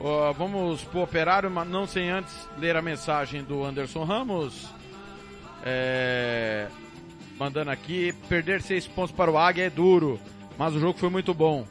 [0.00, 4.68] Ó, vamos pro operário, mas não sem antes ler a mensagem do Anderson Ramos.
[5.64, 6.66] É,
[7.38, 10.20] mandando aqui, perder seis pontos para o Águia é duro,
[10.58, 11.64] mas o jogo foi muito bom.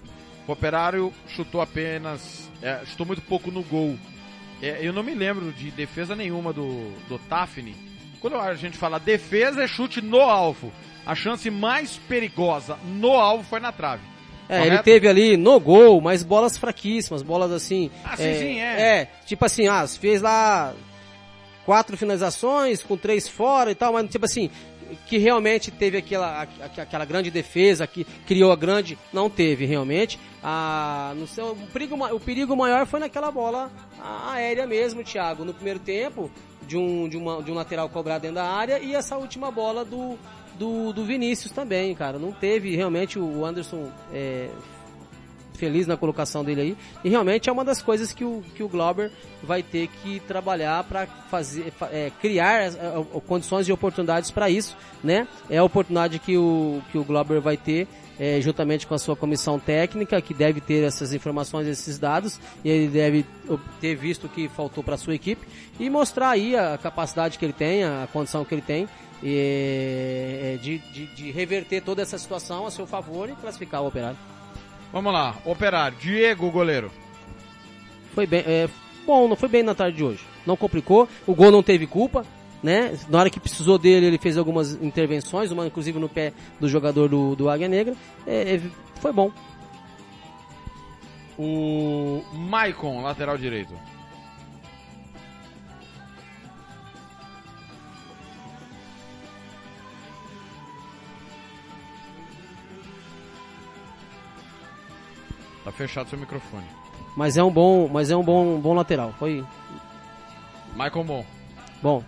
[0.47, 3.97] O operário chutou apenas, é, chutou muito pouco no gol.
[4.61, 7.75] É, eu não me lembro de defesa nenhuma do, do Tafni.
[8.23, 10.71] Quando a gente fala defesa, é chute no alvo.
[11.05, 14.01] A chance mais perigosa no alvo foi na trave.
[14.47, 14.73] É, Correto?
[14.75, 17.91] ele teve ali no gol, mas bolas fraquíssimas, bolas assim.
[18.03, 18.81] Ah, sim, é, sim, é.
[19.01, 20.73] É, tipo assim, ah, fez lá
[21.65, 24.49] quatro finalizações com três fora e tal, mas tipo assim,
[25.07, 30.17] que realmente teve aquela, aqu- aquela grande defesa, que criou a grande, não teve realmente.
[30.41, 33.69] Ah, no seu, o, perigo, o perigo maior foi naquela bola
[34.31, 36.29] aérea mesmo, Thiago, no primeiro tempo,
[36.67, 39.83] de um, de, uma, de um lateral cobrado dentro da área e essa última bola
[39.85, 40.17] do,
[40.57, 42.17] do, do Vinícius também, cara.
[42.19, 44.49] Não teve realmente o Anderson é,
[45.53, 46.77] feliz na colocação dele aí.
[47.03, 49.11] E realmente é uma das coisas que o, que o Glauber
[49.41, 54.75] vai ter que trabalhar para fazer, fa- é, criar a- condições e oportunidades para isso,
[55.03, 55.27] né?
[55.49, 57.87] É a oportunidade que o, que o Glauber vai ter.
[58.19, 62.69] É, juntamente com a sua comissão técnica, que deve ter essas informações, esses dados, e
[62.69, 63.25] ele deve
[63.79, 65.45] ter visto o que faltou para a sua equipe,
[65.79, 68.87] e mostrar aí a capacidade que ele tem, a condição que ele tem,
[69.21, 73.87] e, é, de, de, de reverter toda essa situação a seu favor e classificar o
[73.87, 74.17] operário.
[74.91, 76.91] Vamos lá, operário, Diego, goleiro.
[78.13, 78.69] Foi bem, é,
[79.07, 80.23] bom, não foi bem na tarde de hoje.
[80.45, 82.25] Não complicou, o gol não teve culpa,
[82.63, 82.97] né?
[83.09, 87.09] Na hora que precisou dele, ele fez algumas intervenções, uma inclusive no pé do jogador
[87.09, 87.93] do, do Águia Negra.
[88.25, 88.61] É, é,
[88.95, 89.31] foi bom.
[91.37, 93.73] O Maicon, lateral direito.
[105.65, 106.65] Tá fechado seu microfone.
[107.15, 109.13] Mas é um bom, mas é um bom, bom lateral.
[109.17, 109.43] Foi
[110.75, 111.25] Maicon bom.
[111.81, 112.03] bom.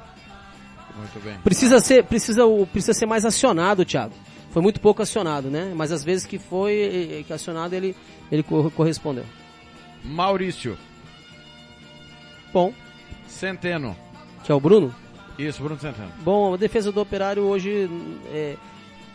[0.97, 1.37] Muito bem.
[1.43, 4.13] Precisa ser, precisa, precisa ser mais acionado, Thiago.
[4.51, 5.73] Foi muito pouco acionado, né?
[5.75, 7.95] Mas às vezes que foi que acionado ele
[8.31, 9.25] ele cor- correspondeu.
[10.03, 10.77] Maurício.
[12.53, 12.73] Bom,
[13.27, 13.95] Centeno.
[14.43, 14.93] que é o Bruno.
[15.37, 16.11] Isso, Bruno Centeno.
[16.23, 17.89] Bom, a defesa do Operário hoje
[18.31, 18.55] é,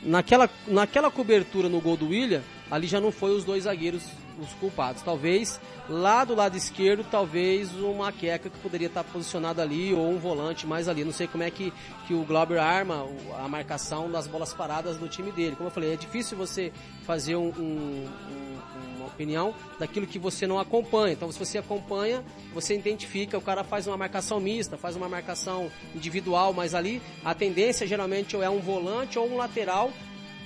[0.03, 4.03] naquela naquela cobertura no gol do William, ali já não foi os dois zagueiros
[4.41, 5.03] os culpados.
[5.03, 10.19] Talvez lá do lado esquerdo, talvez uma queca que poderia estar posicionado ali ou um
[10.19, 11.05] volante mais ali.
[11.05, 11.73] Não sei como é que,
[12.07, 13.07] que o Glauber arma
[13.39, 15.57] a marcação das bolas paradas do time dele.
[15.57, 16.73] Como eu falei, é difícil você
[17.05, 21.13] fazer um- um- um- uma opinião daquilo que você não acompanha.
[21.13, 22.23] Então, se você acompanha,
[22.55, 27.35] você identifica, o cara faz uma marcação mista, faz uma marcação individual, mas ali a
[27.35, 29.91] tendência geralmente é um volante ou um lateral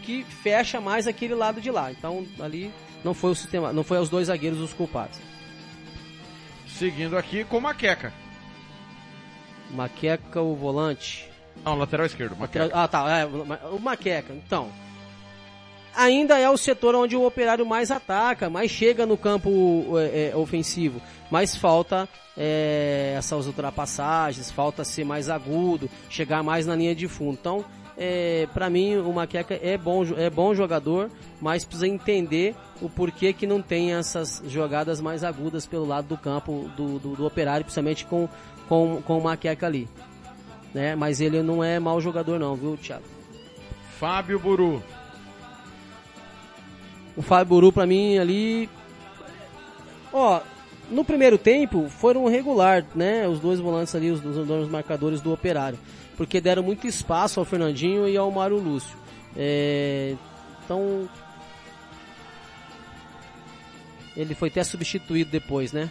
[0.03, 1.91] que fecha mais aquele lado de lá.
[1.91, 2.71] Então, ali
[3.05, 5.19] não foi o sistema, não foi os dois zagueiros os culpados.
[6.67, 8.13] Seguindo aqui com Maqueca.
[9.71, 11.29] Maqueca, o volante.
[11.65, 12.37] Não, lateral esquerdo.
[12.37, 12.71] Maqueca.
[12.73, 13.09] Ah, tá.
[13.19, 14.33] É, o Maqueca.
[14.33, 14.71] Então,
[15.95, 20.37] ainda é o setor onde o operário mais ataca, mais chega no campo é, é,
[20.37, 21.01] ofensivo.
[21.31, 27.39] Mas falta é, essas ultrapassagens, falta ser mais agudo, chegar mais na linha de fundo.
[27.41, 27.65] Então,
[27.97, 33.33] é, para mim, o Maqueca é bom, é bom jogador, mas precisa entender o porquê
[33.33, 37.65] que não tem essas jogadas mais agudas pelo lado do campo do, do, do operário,
[37.65, 38.29] principalmente com,
[38.69, 39.89] com, com o Maqueca ali.
[40.73, 40.97] Né?
[40.97, 43.05] Mas ele não é mau jogador não, viu, Thiago?
[43.99, 44.83] Fábio Buru.
[47.17, 48.69] O Fábio Buru pra mim ali.
[50.13, 50.41] Ó,
[50.91, 53.27] no primeiro tempo foram regular, né?
[53.29, 55.79] Os dois volantes ali, os, os dois marcadores do operário.
[56.17, 58.97] Porque deram muito espaço ao Fernandinho e ao Mário Lúcio.
[59.37, 60.15] É,
[60.65, 61.09] então.
[64.17, 65.91] Ele foi até substituído depois, né?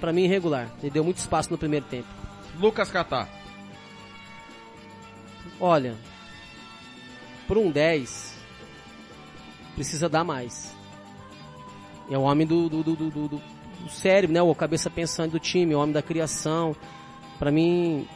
[0.00, 0.68] Pra mim, irregular.
[0.80, 2.08] Ele deu muito espaço no primeiro tempo.
[2.58, 3.28] Lucas Catá.
[5.60, 5.96] Olha,
[7.46, 8.34] por um 10,
[9.74, 10.74] precisa dar mais.
[12.10, 14.40] É o homem do, do, do, do, do- do cérebro, né?
[14.42, 16.74] O cabeça pensante do time, o homem da criação.
[17.38, 18.08] Pra mim,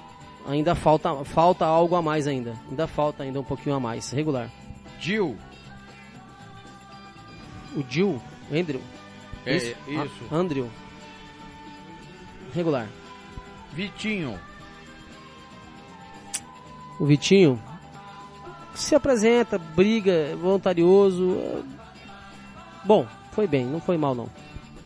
[0.46, 2.54] ainda falta, falta algo a mais ainda.
[2.68, 4.10] Ainda falta ainda um pouquinho a mais.
[4.10, 4.50] Regular.
[4.98, 5.36] Gil.
[7.76, 8.20] O Gil,
[8.52, 8.80] Andrew.
[9.46, 9.74] É, isso?
[9.88, 10.24] isso.
[10.30, 10.68] Ah, Andrew.
[12.54, 12.86] Regular.
[13.72, 14.38] Vitinho.
[17.00, 17.60] O Vitinho
[18.74, 21.64] se apresenta, briga, é voluntarioso.
[22.84, 24.28] Bom, foi bem, não foi mal não.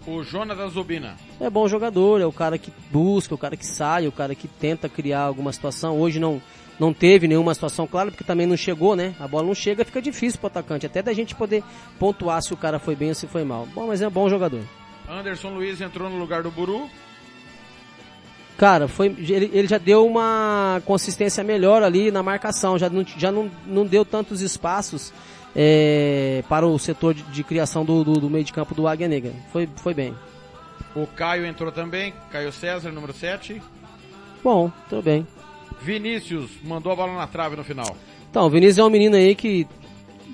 [0.07, 1.17] O Jonas Zubina.
[1.41, 4.47] É bom jogador, é o cara que busca, o cara que sai, o cara que
[4.47, 5.99] tenta criar alguma situação.
[5.99, 6.41] Hoje não,
[6.79, 9.17] não teve nenhuma situação clara, porque também não chegou, né?
[9.19, 10.87] A bola não chega, fica difícil pro atacante.
[10.87, 11.65] Até da gente poder
[11.99, 13.67] pontuar se o cara foi bem ou se foi mal.
[13.75, 14.63] Bom, mas é um bom jogador.
[15.09, 16.89] Anderson Luiz entrou no lugar do Buru.
[18.57, 23.31] Cara, foi, ele, ele já deu uma consistência melhor ali na marcação, já não, já
[23.31, 25.13] não, não deu tantos espaços
[25.59, 29.09] é, para o setor de, de criação do, do, do meio de campo do Águia
[29.09, 29.33] Negra.
[29.51, 30.15] Foi, foi bem.
[30.95, 32.13] O Caio entrou também.
[32.31, 33.63] Caio César, número 7.
[34.45, 35.27] Bom, tudo bem.
[35.81, 37.97] Vinícius mandou a bola na trave no final.
[38.31, 39.67] Então, o Vinícius é um menino aí que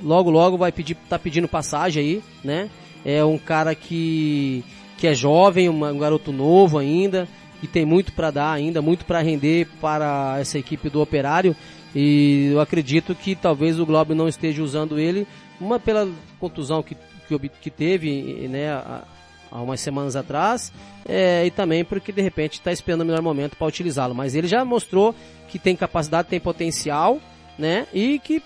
[0.02, 2.68] logo logo vai pedir, tá pedindo passagem aí, né?
[3.04, 4.64] É um cara que,
[4.98, 7.28] que é jovem, um garoto novo ainda,
[7.60, 11.54] que tem muito para dar ainda, muito para render para essa equipe do Operário.
[11.94, 15.26] E eu acredito que talvez o Globo não esteja usando ele,
[15.60, 16.08] uma pela
[16.40, 16.96] contusão que,
[17.28, 19.04] que, que teve, né, há,
[19.52, 20.72] umas semanas atrás,
[21.06, 24.14] é, e também porque de repente está esperando o melhor momento para utilizá-lo.
[24.14, 25.14] Mas ele já mostrou
[25.48, 27.20] que tem capacidade, tem potencial,
[27.58, 28.42] né, e que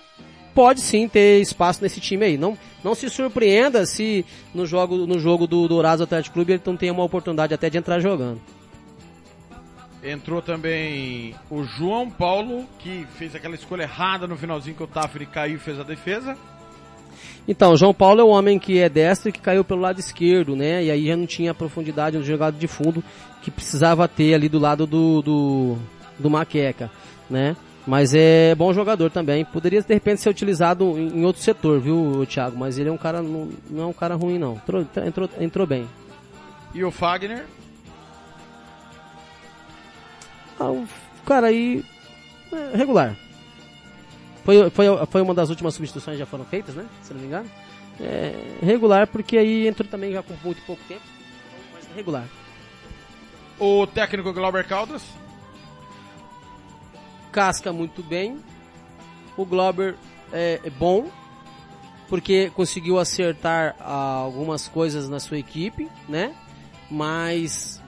[0.53, 2.37] pode sim ter espaço nesse time aí.
[2.37, 6.75] Não, não se surpreenda se no jogo, no jogo do Dourados Atlético Clube ele não
[6.75, 8.41] tenha uma oportunidade até de entrar jogando.
[10.03, 15.25] Entrou também o João Paulo, que fez aquela escolha errada no finalzinho que o Tafri
[15.25, 16.37] caiu e fez a defesa.
[17.47, 19.99] Então, o João Paulo é um homem que é destro e que caiu pelo lado
[19.99, 20.83] esquerdo, né?
[20.83, 23.03] E aí já não tinha a profundidade no jogado de fundo
[23.41, 25.77] que precisava ter ali do lado do, do,
[26.19, 26.91] do Maqueca,
[27.29, 27.55] né?
[27.87, 29.45] Mas é bom jogador também.
[29.45, 32.57] Poderia de repente ser utilizado em, em outro setor, viu, Thiago?
[32.57, 34.55] Mas ele é um cara, não, não é um cara ruim não.
[34.55, 35.87] Entrou, entrou, entrou bem.
[36.75, 37.45] E o Fagner.
[40.59, 40.87] Ah, o
[41.25, 41.83] cara aí
[42.51, 43.15] é, regular.
[44.43, 46.85] Foi, foi, foi uma das últimas substituições que já foram feitas, né?
[47.01, 47.49] Se não me engano.
[47.99, 51.01] É, regular, porque aí entrou também já com muito pouco tempo.
[51.73, 52.25] Mas regular.
[53.59, 55.03] O técnico Glauber Caldas.
[57.31, 58.39] Casca muito bem.
[59.35, 59.95] O Glauber
[60.31, 61.09] é, é bom,
[62.07, 66.35] porque conseguiu acertar algumas coisas na sua equipe, né?
[66.89, 67.81] Mas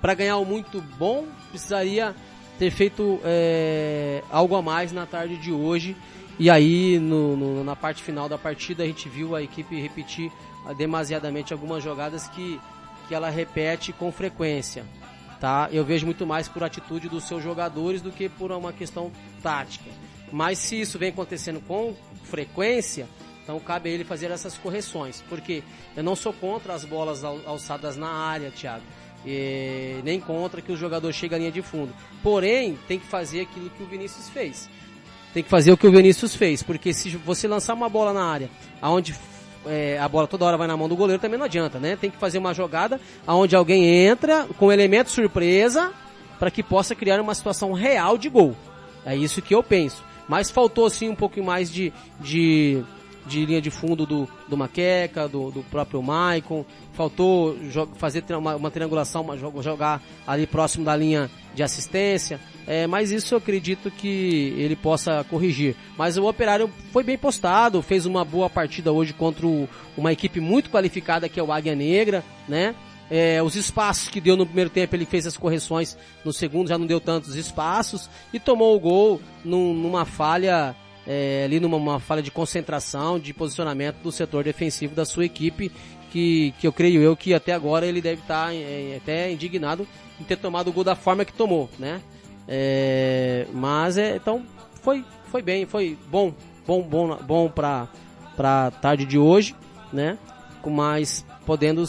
[0.00, 2.16] para ganhar o muito bom, precisaria
[2.58, 5.94] ter feito é, algo a mais na tarde de hoje.
[6.38, 10.32] E aí, no, no, na parte final da partida, a gente viu a equipe repetir
[10.76, 12.58] demasiadamente algumas jogadas que,
[13.06, 14.84] que ela repete com frequência.
[15.38, 15.68] Tá?
[15.72, 19.10] Eu vejo muito mais por atitude dos seus jogadores do que por uma questão
[19.42, 19.90] tática.
[20.30, 23.06] Mas se isso vem acontecendo com frequência,
[23.42, 25.22] então cabe a ele fazer essas correções.
[25.28, 25.62] Porque
[25.96, 28.84] eu não sou contra as bolas alçadas na área, Thiago.
[29.24, 31.92] E nem contra que o jogador chegue à linha de fundo.
[32.22, 34.68] Porém, tem que fazer aquilo que o Vinícius fez.
[35.32, 38.24] Tem que fazer o que o Vinícius fez, porque se você lançar uma bola na
[38.24, 38.50] área,
[38.82, 39.14] aonde
[39.66, 41.96] é, a bola toda hora vai na mão do goleiro, também não adianta, né?
[41.96, 45.92] Tem que fazer uma jogada aonde alguém entra com elemento surpresa
[46.38, 48.56] para que possa criar uma situação real de gol.
[49.06, 50.04] É isso que eu penso.
[50.28, 52.82] Mas faltou sim um pouquinho mais de, de
[53.26, 56.64] de linha de fundo do, do Maqueca, do, do próprio Maicon.
[56.92, 57.56] Faltou
[57.96, 62.40] fazer uma, uma triangulação, uma, jogar ali próximo da linha de assistência.
[62.66, 65.74] É, mas isso eu acredito que ele possa corrigir.
[65.96, 70.40] Mas o Operário foi bem postado, fez uma boa partida hoje contra o, uma equipe
[70.40, 72.74] muito qualificada que é o Águia Negra, né?
[73.10, 76.78] É, os espaços que deu no primeiro tempo ele fez as correções, no segundo já
[76.78, 80.74] não deu tantos espaços e tomou o gol num, numa falha
[81.06, 85.70] é, ali numa falha de concentração, de posicionamento do setor defensivo da sua equipe,
[86.10, 89.86] que, que eu creio eu que até agora ele deve estar tá, é, até indignado
[90.20, 92.00] em ter tomado o gol da forma que tomou, né?
[92.46, 94.44] É, mas é, então
[94.82, 96.34] foi, foi bem, foi bom,
[96.66, 97.88] bom, bom, bom para
[98.36, 99.54] para tarde de hoje,
[99.92, 100.18] né?
[100.66, 101.84] Mais podendo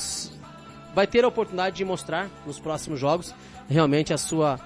[0.93, 3.33] vai ter a oportunidade de mostrar nos próximos jogos
[3.67, 4.59] realmente a sua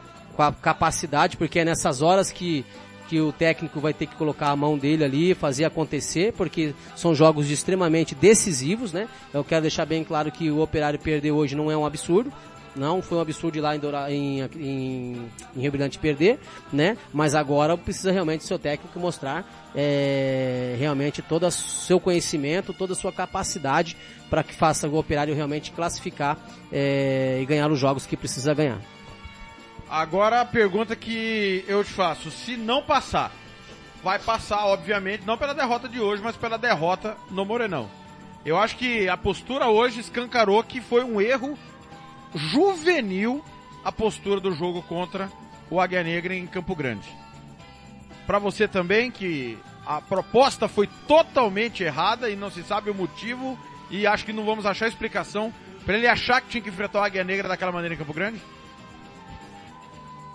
[0.61, 2.65] capacidade, porque é nessas horas que
[3.07, 7.15] que o técnico vai ter que colocar a mão dele ali, fazer acontecer, porque são
[7.15, 9.07] jogos extremamente decisivos, né?
[9.33, 12.31] Eu quero deixar bem claro que o Operário perder hoje não é um absurdo,
[12.75, 16.39] não foi um absurdo ir lá em, Dora, em, em, em Rio Brilhante perder,
[16.71, 16.97] né?
[17.11, 19.45] Mas agora precisa realmente seu técnico mostrar
[19.75, 23.97] é, realmente todo o seu conhecimento, toda a sua capacidade
[24.29, 26.37] para que faça o Operário realmente classificar
[26.71, 28.96] é, e ganhar os jogos que precisa ganhar.
[29.89, 33.31] Agora a pergunta que eu te faço, se não passar,
[34.03, 37.89] vai passar, obviamente, não pela derrota de hoje, mas pela derrota no Morenão.
[38.45, 41.57] Eu acho que a postura hoje escancarou que foi um erro
[42.35, 43.43] juvenil
[43.83, 45.31] a postura do jogo contra
[45.69, 47.07] o Águia Negra em Campo Grande.
[48.25, 53.57] Para você também que a proposta foi totalmente errada e não se sabe o motivo
[53.89, 55.53] e acho que não vamos achar explicação
[55.85, 58.41] para ele achar que tinha que enfrentar o Águia Negra daquela maneira em Campo Grande?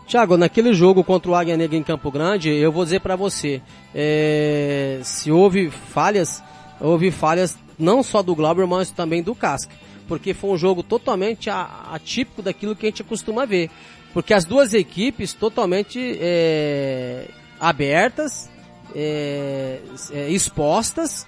[0.06, 3.62] Tiago, naquele jogo contra o Águia Negra em Campo Grande, eu vou dizer para você,
[3.94, 6.42] é, se houve falhas,
[6.80, 9.72] houve falhas não só do Glauber, mas também do Casca.
[10.08, 13.70] Porque foi um jogo totalmente atípico daquilo que a gente costuma ver.
[14.12, 17.28] Porque as duas equipes totalmente é,
[17.58, 18.50] abertas,
[18.94, 19.78] é,
[20.10, 21.26] é expostas,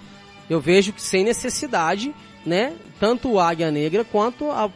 [0.51, 2.15] eu vejo que sem necessidade,
[2.45, 2.75] né?
[3.01, 4.71] Tanto o Águia Negra quanto a,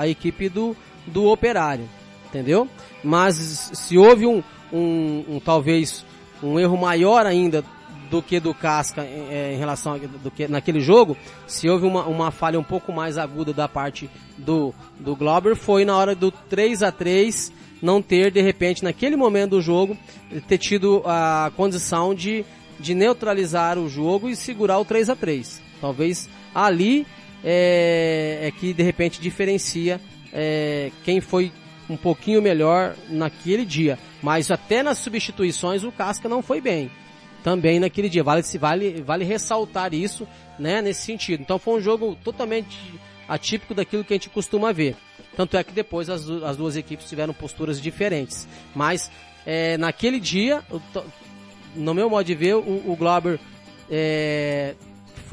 [0.00, 0.76] a equipe do,
[1.06, 1.88] do Operário
[2.34, 2.68] entendeu?
[3.04, 4.42] Mas se houve um,
[4.72, 6.04] um, um talvez
[6.42, 7.64] um erro maior ainda
[8.10, 12.04] do que do Casca é, em relação a, do que naquele jogo, se houve uma,
[12.04, 16.30] uma falha um pouco mais aguda da parte do, do Glauber, foi na hora do
[16.30, 17.52] 3 a 3
[17.82, 19.96] não ter, de repente, naquele momento do jogo,
[20.48, 22.44] ter tido a condição de,
[22.80, 27.06] de neutralizar o jogo e segurar o 3 a 3 Talvez ali
[27.42, 30.00] é, é que, de repente, diferencia
[30.32, 31.52] é, quem foi
[31.88, 33.98] um pouquinho melhor naquele dia.
[34.22, 36.90] Mas até nas substituições o Casca não foi bem.
[37.42, 38.24] Também naquele dia.
[38.24, 40.26] Vale, vale, vale ressaltar isso,
[40.58, 41.40] né, nesse sentido.
[41.40, 42.78] Então foi um jogo totalmente
[43.28, 44.96] atípico daquilo que a gente costuma ver.
[45.36, 48.48] Tanto é que depois as, as duas equipes tiveram posturas diferentes.
[48.74, 49.10] Mas
[49.44, 50.62] é, naquele dia,
[51.74, 53.38] no meu modo de ver, o, o Glauber
[53.90, 54.74] é,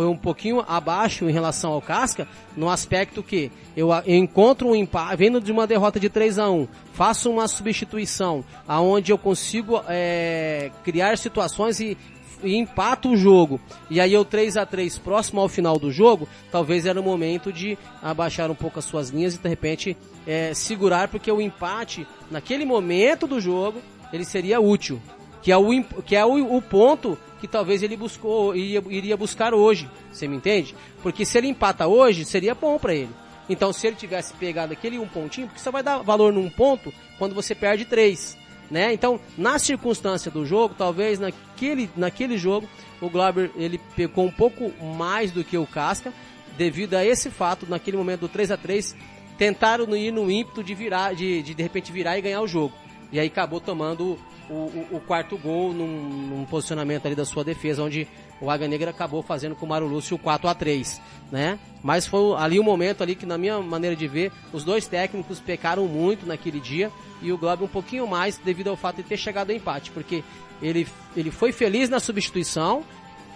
[0.02, 2.28] foi um pouquinho abaixo em relação ao Casca,
[2.58, 6.68] no aspecto que eu, encontro um empate, vendo de uma derrota de 3 a 1
[6.92, 11.96] faço uma substituição, aonde eu consigo é, criar situações e,
[12.44, 16.28] e empato o jogo, e aí eu 3 a 3 próximo ao final do jogo,
[16.52, 19.96] talvez era o momento de abaixar um pouco as suas linhas e de repente
[20.26, 23.80] é, segurar, porque o empate, naquele momento do jogo,
[24.12, 25.00] ele seria útil.
[25.42, 29.54] Que é o, que é o, o ponto que talvez ele buscou, iria, iria buscar
[29.54, 29.90] hoje.
[30.12, 30.76] Você me entende?
[31.02, 33.10] Porque se ele empata hoje, seria bom para ele.
[33.50, 36.94] Então, se ele tivesse pegado aquele um pontinho, porque só vai dar valor num ponto
[37.18, 38.38] quando você perde três.
[38.70, 38.94] Né?
[38.94, 42.70] Então, na circunstância do jogo, talvez naquele, naquele jogo,
[43.02, 46.14] o Glauber ele pecou um pouco mais do que o Casca,
[46.58, 48.96] devido a esse fato, naquele momento do 3 a 3
[49.38, 52.74] tentaram ir no ímpeto de virar, de, de de repente virar e ganhar o jogo.
[53.12, 54.18] E aí acabou tomando
[54.54, 58.08] o, o, quarto gol num, num posicionamento ali da sua defesa, onde
[58.42, 61.58] o Águia Negra acabou fazendo com o Mário Lúcio o 4 a 3 né?
[61.82, 65.40] Mas foi ali o momento ali que, na minha maneira de ver, os dois técnicos
[65.40, 66.92] pecaram muito naquele dia
[67.22, 70.24] e o Globo um pouquinho mais devido ao fato de ter chegado ao empate, porque
[70.62, 72.84] ele, ele foi feliz na substituição,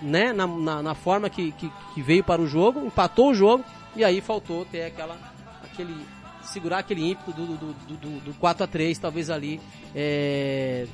[0.01, 0.33] né?
[0.33, 3.63] Na, na, na forma que, que, que veio para o jogo, empatou o jogo
[3.95, 5.17] e aí faltou ter aquela,
[5.63, 5.95] aquele
[6.43, 9.59] segurar aquele ímpeto do, do, do, do, do 4 a 3 talvez ali
[9.95, 10.85] é,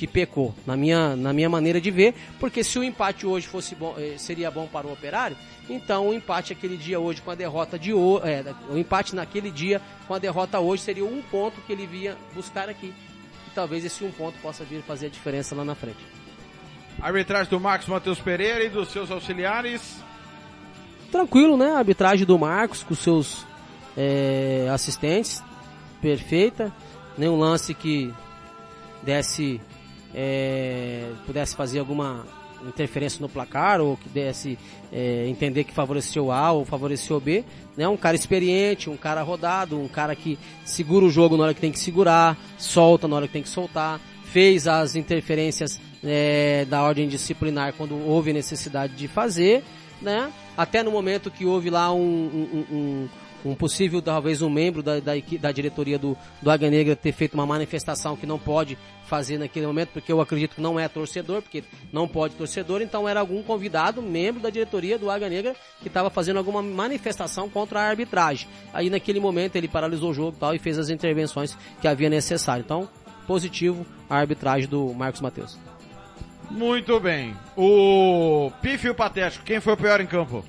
[0.00, 3.74] que, pecou, na minha, na minha maneira de ver, porque se o empate hoje fosse
[3.74, 5.36] bom, eh, seria bom para o operário,
[5.68, 9.50] então o empate aquele dia hoje com a derrota de hoje, é, o empate naquele
[9.50, 9.78] dia
[10.08, 12.94] com a derrota hoje seria um ponto que ele via buscar aqui.
[13.46, 15.98] E talvez esse um ponto possa vir fazer a diferença lá na frente.
[17.02, 20.02] Arbitragem do Marcos Matheus Pereira e dos seus auxiliares.
[21.12, 21.72] Tranquilo, né?
[21.72, 23.44] A arbitragem do Marcos com seus
[23.94, 25.42] é, assistentes,
[26.00, 26.72] perfeita.
[27.18, 28.10] Nenhum lance que
[29.02, 29.60] desse
[30.14, 32.26] é, pudesse fazer alguma
[32.66, 34.58] interferência no placar ou que desse
[34.92, 37.44] é, entender que favoreceu A ou favoreceu B,
[37.76, 37.88] né?
[37.88, 41.60] Um cara experiente, um cara rodado, um cara que segura o jogo na hora que
[41.60, 46.82] tem que segurar, solta na hora que tem que soltar, fez as interferências é, da
[46.82, 49.62] ordem disciplinar quando houve necessidade de fazer,
[50.00, 50.32] né?
[50.56, 53.08] Até no momento que houve lá um, um, um,
[53.44, 57.34] um possível, talvez um membro da, da, da diretoria do, do Águia Negra ter feito
[57.34, 58.76] uma manifestação que não pode
[59.06, 63.08] fazer naquele momento, porque eu acredito que não é torcedor, porque não pode torcedor, então
[63.08, 67.80] era algum convidado, membro da diretoria do Águia Negra, que estava fazendo alguma manifestação contra
[67.80, 68.48] a arbitragem.
[68.72, 72.08] Aí naquele momento ele paralisou o jogo e tal e fez as intervenções que havia
[72.08, 72.62] necessário.
[72.62, 72.88] Então,
[73.26, 75.58] positivo a arbitragem do Marcos Matheus.
[76.50, 77.34] Muito bem.
[77.56, 80.44] O Pífio Patético, quem foi o pior em campo?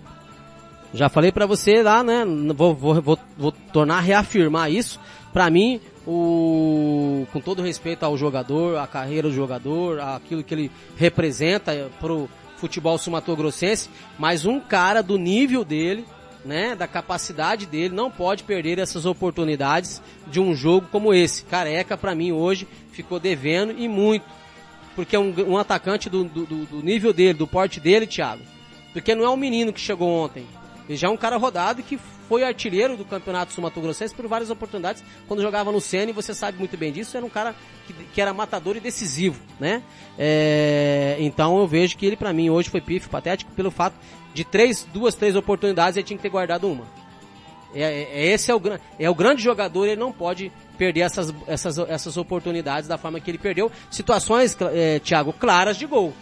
[0.94, 2.26] Já falei pra você lá, né?
[2.56, 5.00] Vou, vou, vou, vou tornar a reafirmar isso.
[5.32, 10.72] Pra mim, o com todo respeito ao jogador, à carreira do jogador, aquilo que ele
[10.98, 13.90] representa pro futebol sumatogrossense,
[14.20, 16.06] mas um cara do nível dele,
[16.44, 21.44] né, da capacidade dele, não pode perder essas oportunidades de um jogo como esse.
[21.46, 24.26] Careca, pra mim, hoje, ficou devendo e muito.
[24.96, 28.42] Porque é um, um atacante do, do- do nível dele, do porte dele, Thiago.
[28.92, 30.46] Porque não é um menino que chegou ontem.
[30.88, 35.04] Ele já é um cara rodado que foi artilheiro do campeonato sul-mato-grossense por várias oportunidades.
[35.28, 37.56] Quando jogava no Sene, você sabe muito bem disso, era um cara
[37.86, 39.82] que, que era matador e decisivo, né?
[40.18, 43.96] É, então eu vejo que ele pra mim hoje foi pífio, patético, pelo fato
[44.34, 46.86] de três, duas, três oportunidades ele tinha que ter guardado uma.
[47.74, 48.62] É, é- esse é o,
[49.00, 53.30] é o grande jogador, ele não pode perder essas, essas, essas oportunidades da forma que
[53.32, 53.72] ele perdeu.
[53.90, 56.14] Situações, é, Thiago, claras de gol.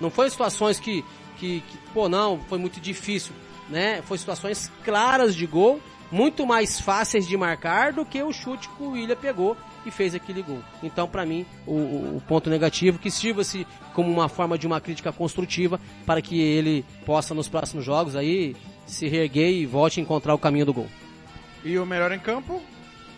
[0.00, 1.04] Não foi situações que,
[1.38, 3.32] que, que, pô, não, foi muito difícil,
[3.68, 4.02] né?
[4.02, 8.82] Foi situações claras de gol, muito mais fáceis de marcar do que o chute que
[8.82, 10.60] o William pegou e fez aquele gol.
[10.82, 15.12] Então, pra mim, o, o- ponto negativo que sirva-se como uma forma de uma crítica
[15.12, 18.54] construtiva para que ele possa nos próximos jogos aí
[18.86, 20.86] se reerguer e volte a encontrar o caminho do gol.
[21.64, 22.62] E o melhor em campo?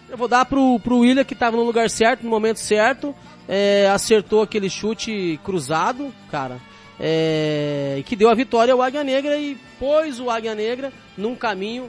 [0.08, 3.14] Eu vou dar pro, pro William que tava no lugar certo, no momento certo,
[3.46, 6.58] é, acertou aquele chute cruzado, cara,
[7.00, 11.34] é, e que deu a vitória ao Águia Negra e pôs o Águia Negra num
[11.34, 11.88] caminho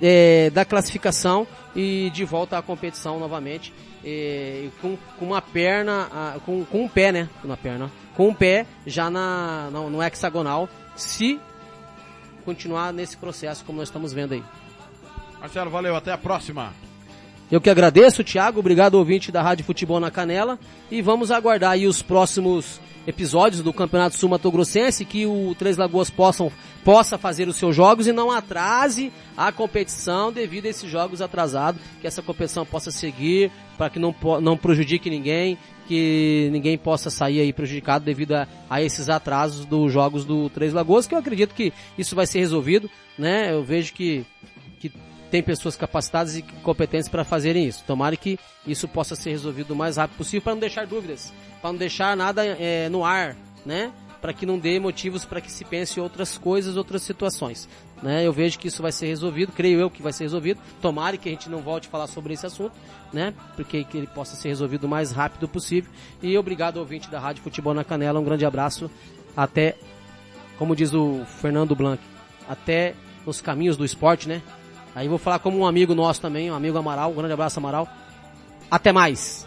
[0.00, 3.72] é, da classificação e de volta à competição novamente,
[4.04, 8.66] é, com, com uma perna, com, com um pé, né, na perna, com um pé
[8.86, 11.40] já na, no, no hexagonal, se
[12.44, 14.42] continuar nesse processo como nós estamos vendo aí.
[15.40, 16.72] Marcelo, valeu, até a próxima.
[17.50, 18.58] Eu que agradeço, Thiago.
[18.58, 20.58] Obrigado, ouvinte da Rádio Futebol na Canela.
[20.90, 25.76] E vamos aguardar aí os próximos episódios do Campeonato Sul Mato Grossense, que o Três
[25.76, 26.50] Lagoas possam,
[26.84, 31.80] possa fazer os seus jogos e não atrase a competição devido a esses jogos atrasados,
[32.00, 37.40] que essa competição possa seguir, para que não, não prejudique ninguém, que ninguém possa sair
[37.40, 41.54] aí prejudicado devido a, a esses atrasos dos jogos do Três Lagoas, que eu acredito
[41.54, 43.52] que isso vai ser resolvido, né?
[43.52, 44.26] Eu vejo que
[45.30, 47.84] tem pessoas capacitadas e competentes para fazerem isso.
[47.86, 51.72] Tomara que isso possa ser resolvido o mais rápido possível para não deixar dúvidas, para
[51.72, 53.92] não deixar nada é, no ar, né?
[54.26, 57.68] para que não dê motivos para que se pense outras coisas, outras situações.
[58.02, 58.26] Né?
[58.26, 60.60] Eu vejo que isso vai ser resolvido, creio eu que vai ser resolvido.
[60.82, 62.72] Tomara que a gente não volte a falar sobre esse assunto,
[63.12, 63.32] né?
[63.54, 65.90] Porque que ele possa ser resolvido o mais rápido possível.
[66.20, 68.90] E obrigado ouvinte da Rádio Futebol na Canela, um grande abraço.
[69.36, 69.76] Até,
[70.58, 72.02] como diz o Fernando Blanc,
[72.48, 74.42] até nos caminhos do esporte, né?
[74.96, 77.86] Aí vou falar como um amigo nosso também, um amigo Amaral, um grande abraço Amaral.
[78.70, 79.46] Até mais.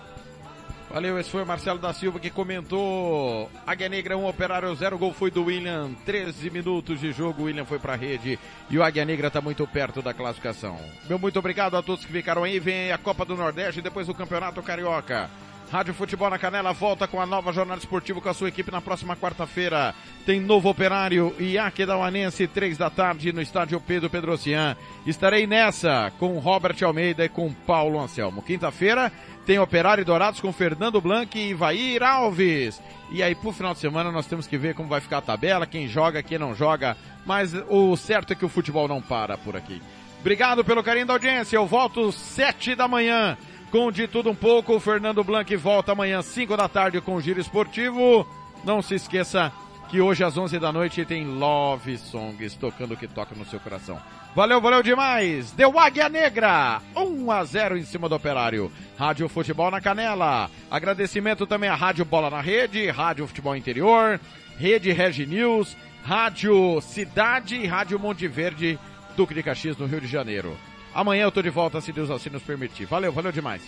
[0.92, 3.50] Valeu, esse foi o Marcelo da Silva que comentou.
[3.66, 5.92] Águia Negra 1, um, Operário 0, gol foi do William.
[6.06, 8.38] 13 minutos de jogo, o William foi pra rede
[8.70, 10.80] e o Águia Negra tá muito perto da classificação.
[11.10, 12.60] Meu muito obrigado a todos que ficaram aí.
[12.60, 15.32] Vem a Copa do Nordeste e depois o Campeonato Carioca.
[15.72, 18.82] Rádio Futebol na Canela volta com a nova jornada esportiva com a sua equipe na
[18.82, 19.94] próxima quarta-feira.
[20.26, 24.76] Tem novo operário e Aquedauanense, três da tarde no estádio Pedro Pedrocian.
[25.06, 28.42] Estarei nessa com Robert Almeida e com Paulo Anselmo.
[28.42, 29.12] Quinta-feira
[29.46, 32.82] tem Operário Dourados com Fernando Blanc e Vair Alves.
[33.12, 35.68] E aí pro final de semana nós temos que ver como vai ficar a tabela,
[35.68, 36.98] quem joga, quem não joga.
[37.28, 39.80] Mas o certo é que o futebol não para por aqui.
[40.20, 41.58] Obrigado pelo carinho da audiência.
[41.58, 43.38] Eu volto sete da manhã
[43.70, 44.76] com de tudo um pouco.
[44.76, 48.28] O Fernando Blanc volta amanhã, 5 da tarde, com o Giro Esportivo.
[48.64, 49.52] Não se esqueça
[49.90, 53.60] que hoje às 11 da noite tem Love Songs tocando o que toca no seu
[53.60, 54.00] coração.
[54.36, 55.52] Valeu, valeu demais!
[55.52, 56.82] Deu Águia Negra!
[56.96, 58.72] 1 a 0 em cima do Operário.
[58.98, 60.50] Rádio Futebol na Canela.
[60.70, 64.20] Agradecimento também à Rádio Bola na Rede, Rádio Futebol Interior,
[64.58, 68.78] Rede Regi News, Rádio Cidade e Rádio Monte Verde,
[69.18, 70.56] Duque de Caxias, no Rio de Janeiro.
[70.94, 72.86] Amanhã eu tô de volta, se Deus assim nos permitir.
[72.86, 73.62] Valeu, valeu demais.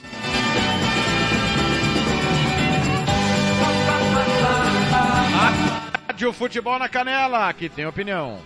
[6.08, 8.40] Rádio Futebol na Canela, que tem opinião.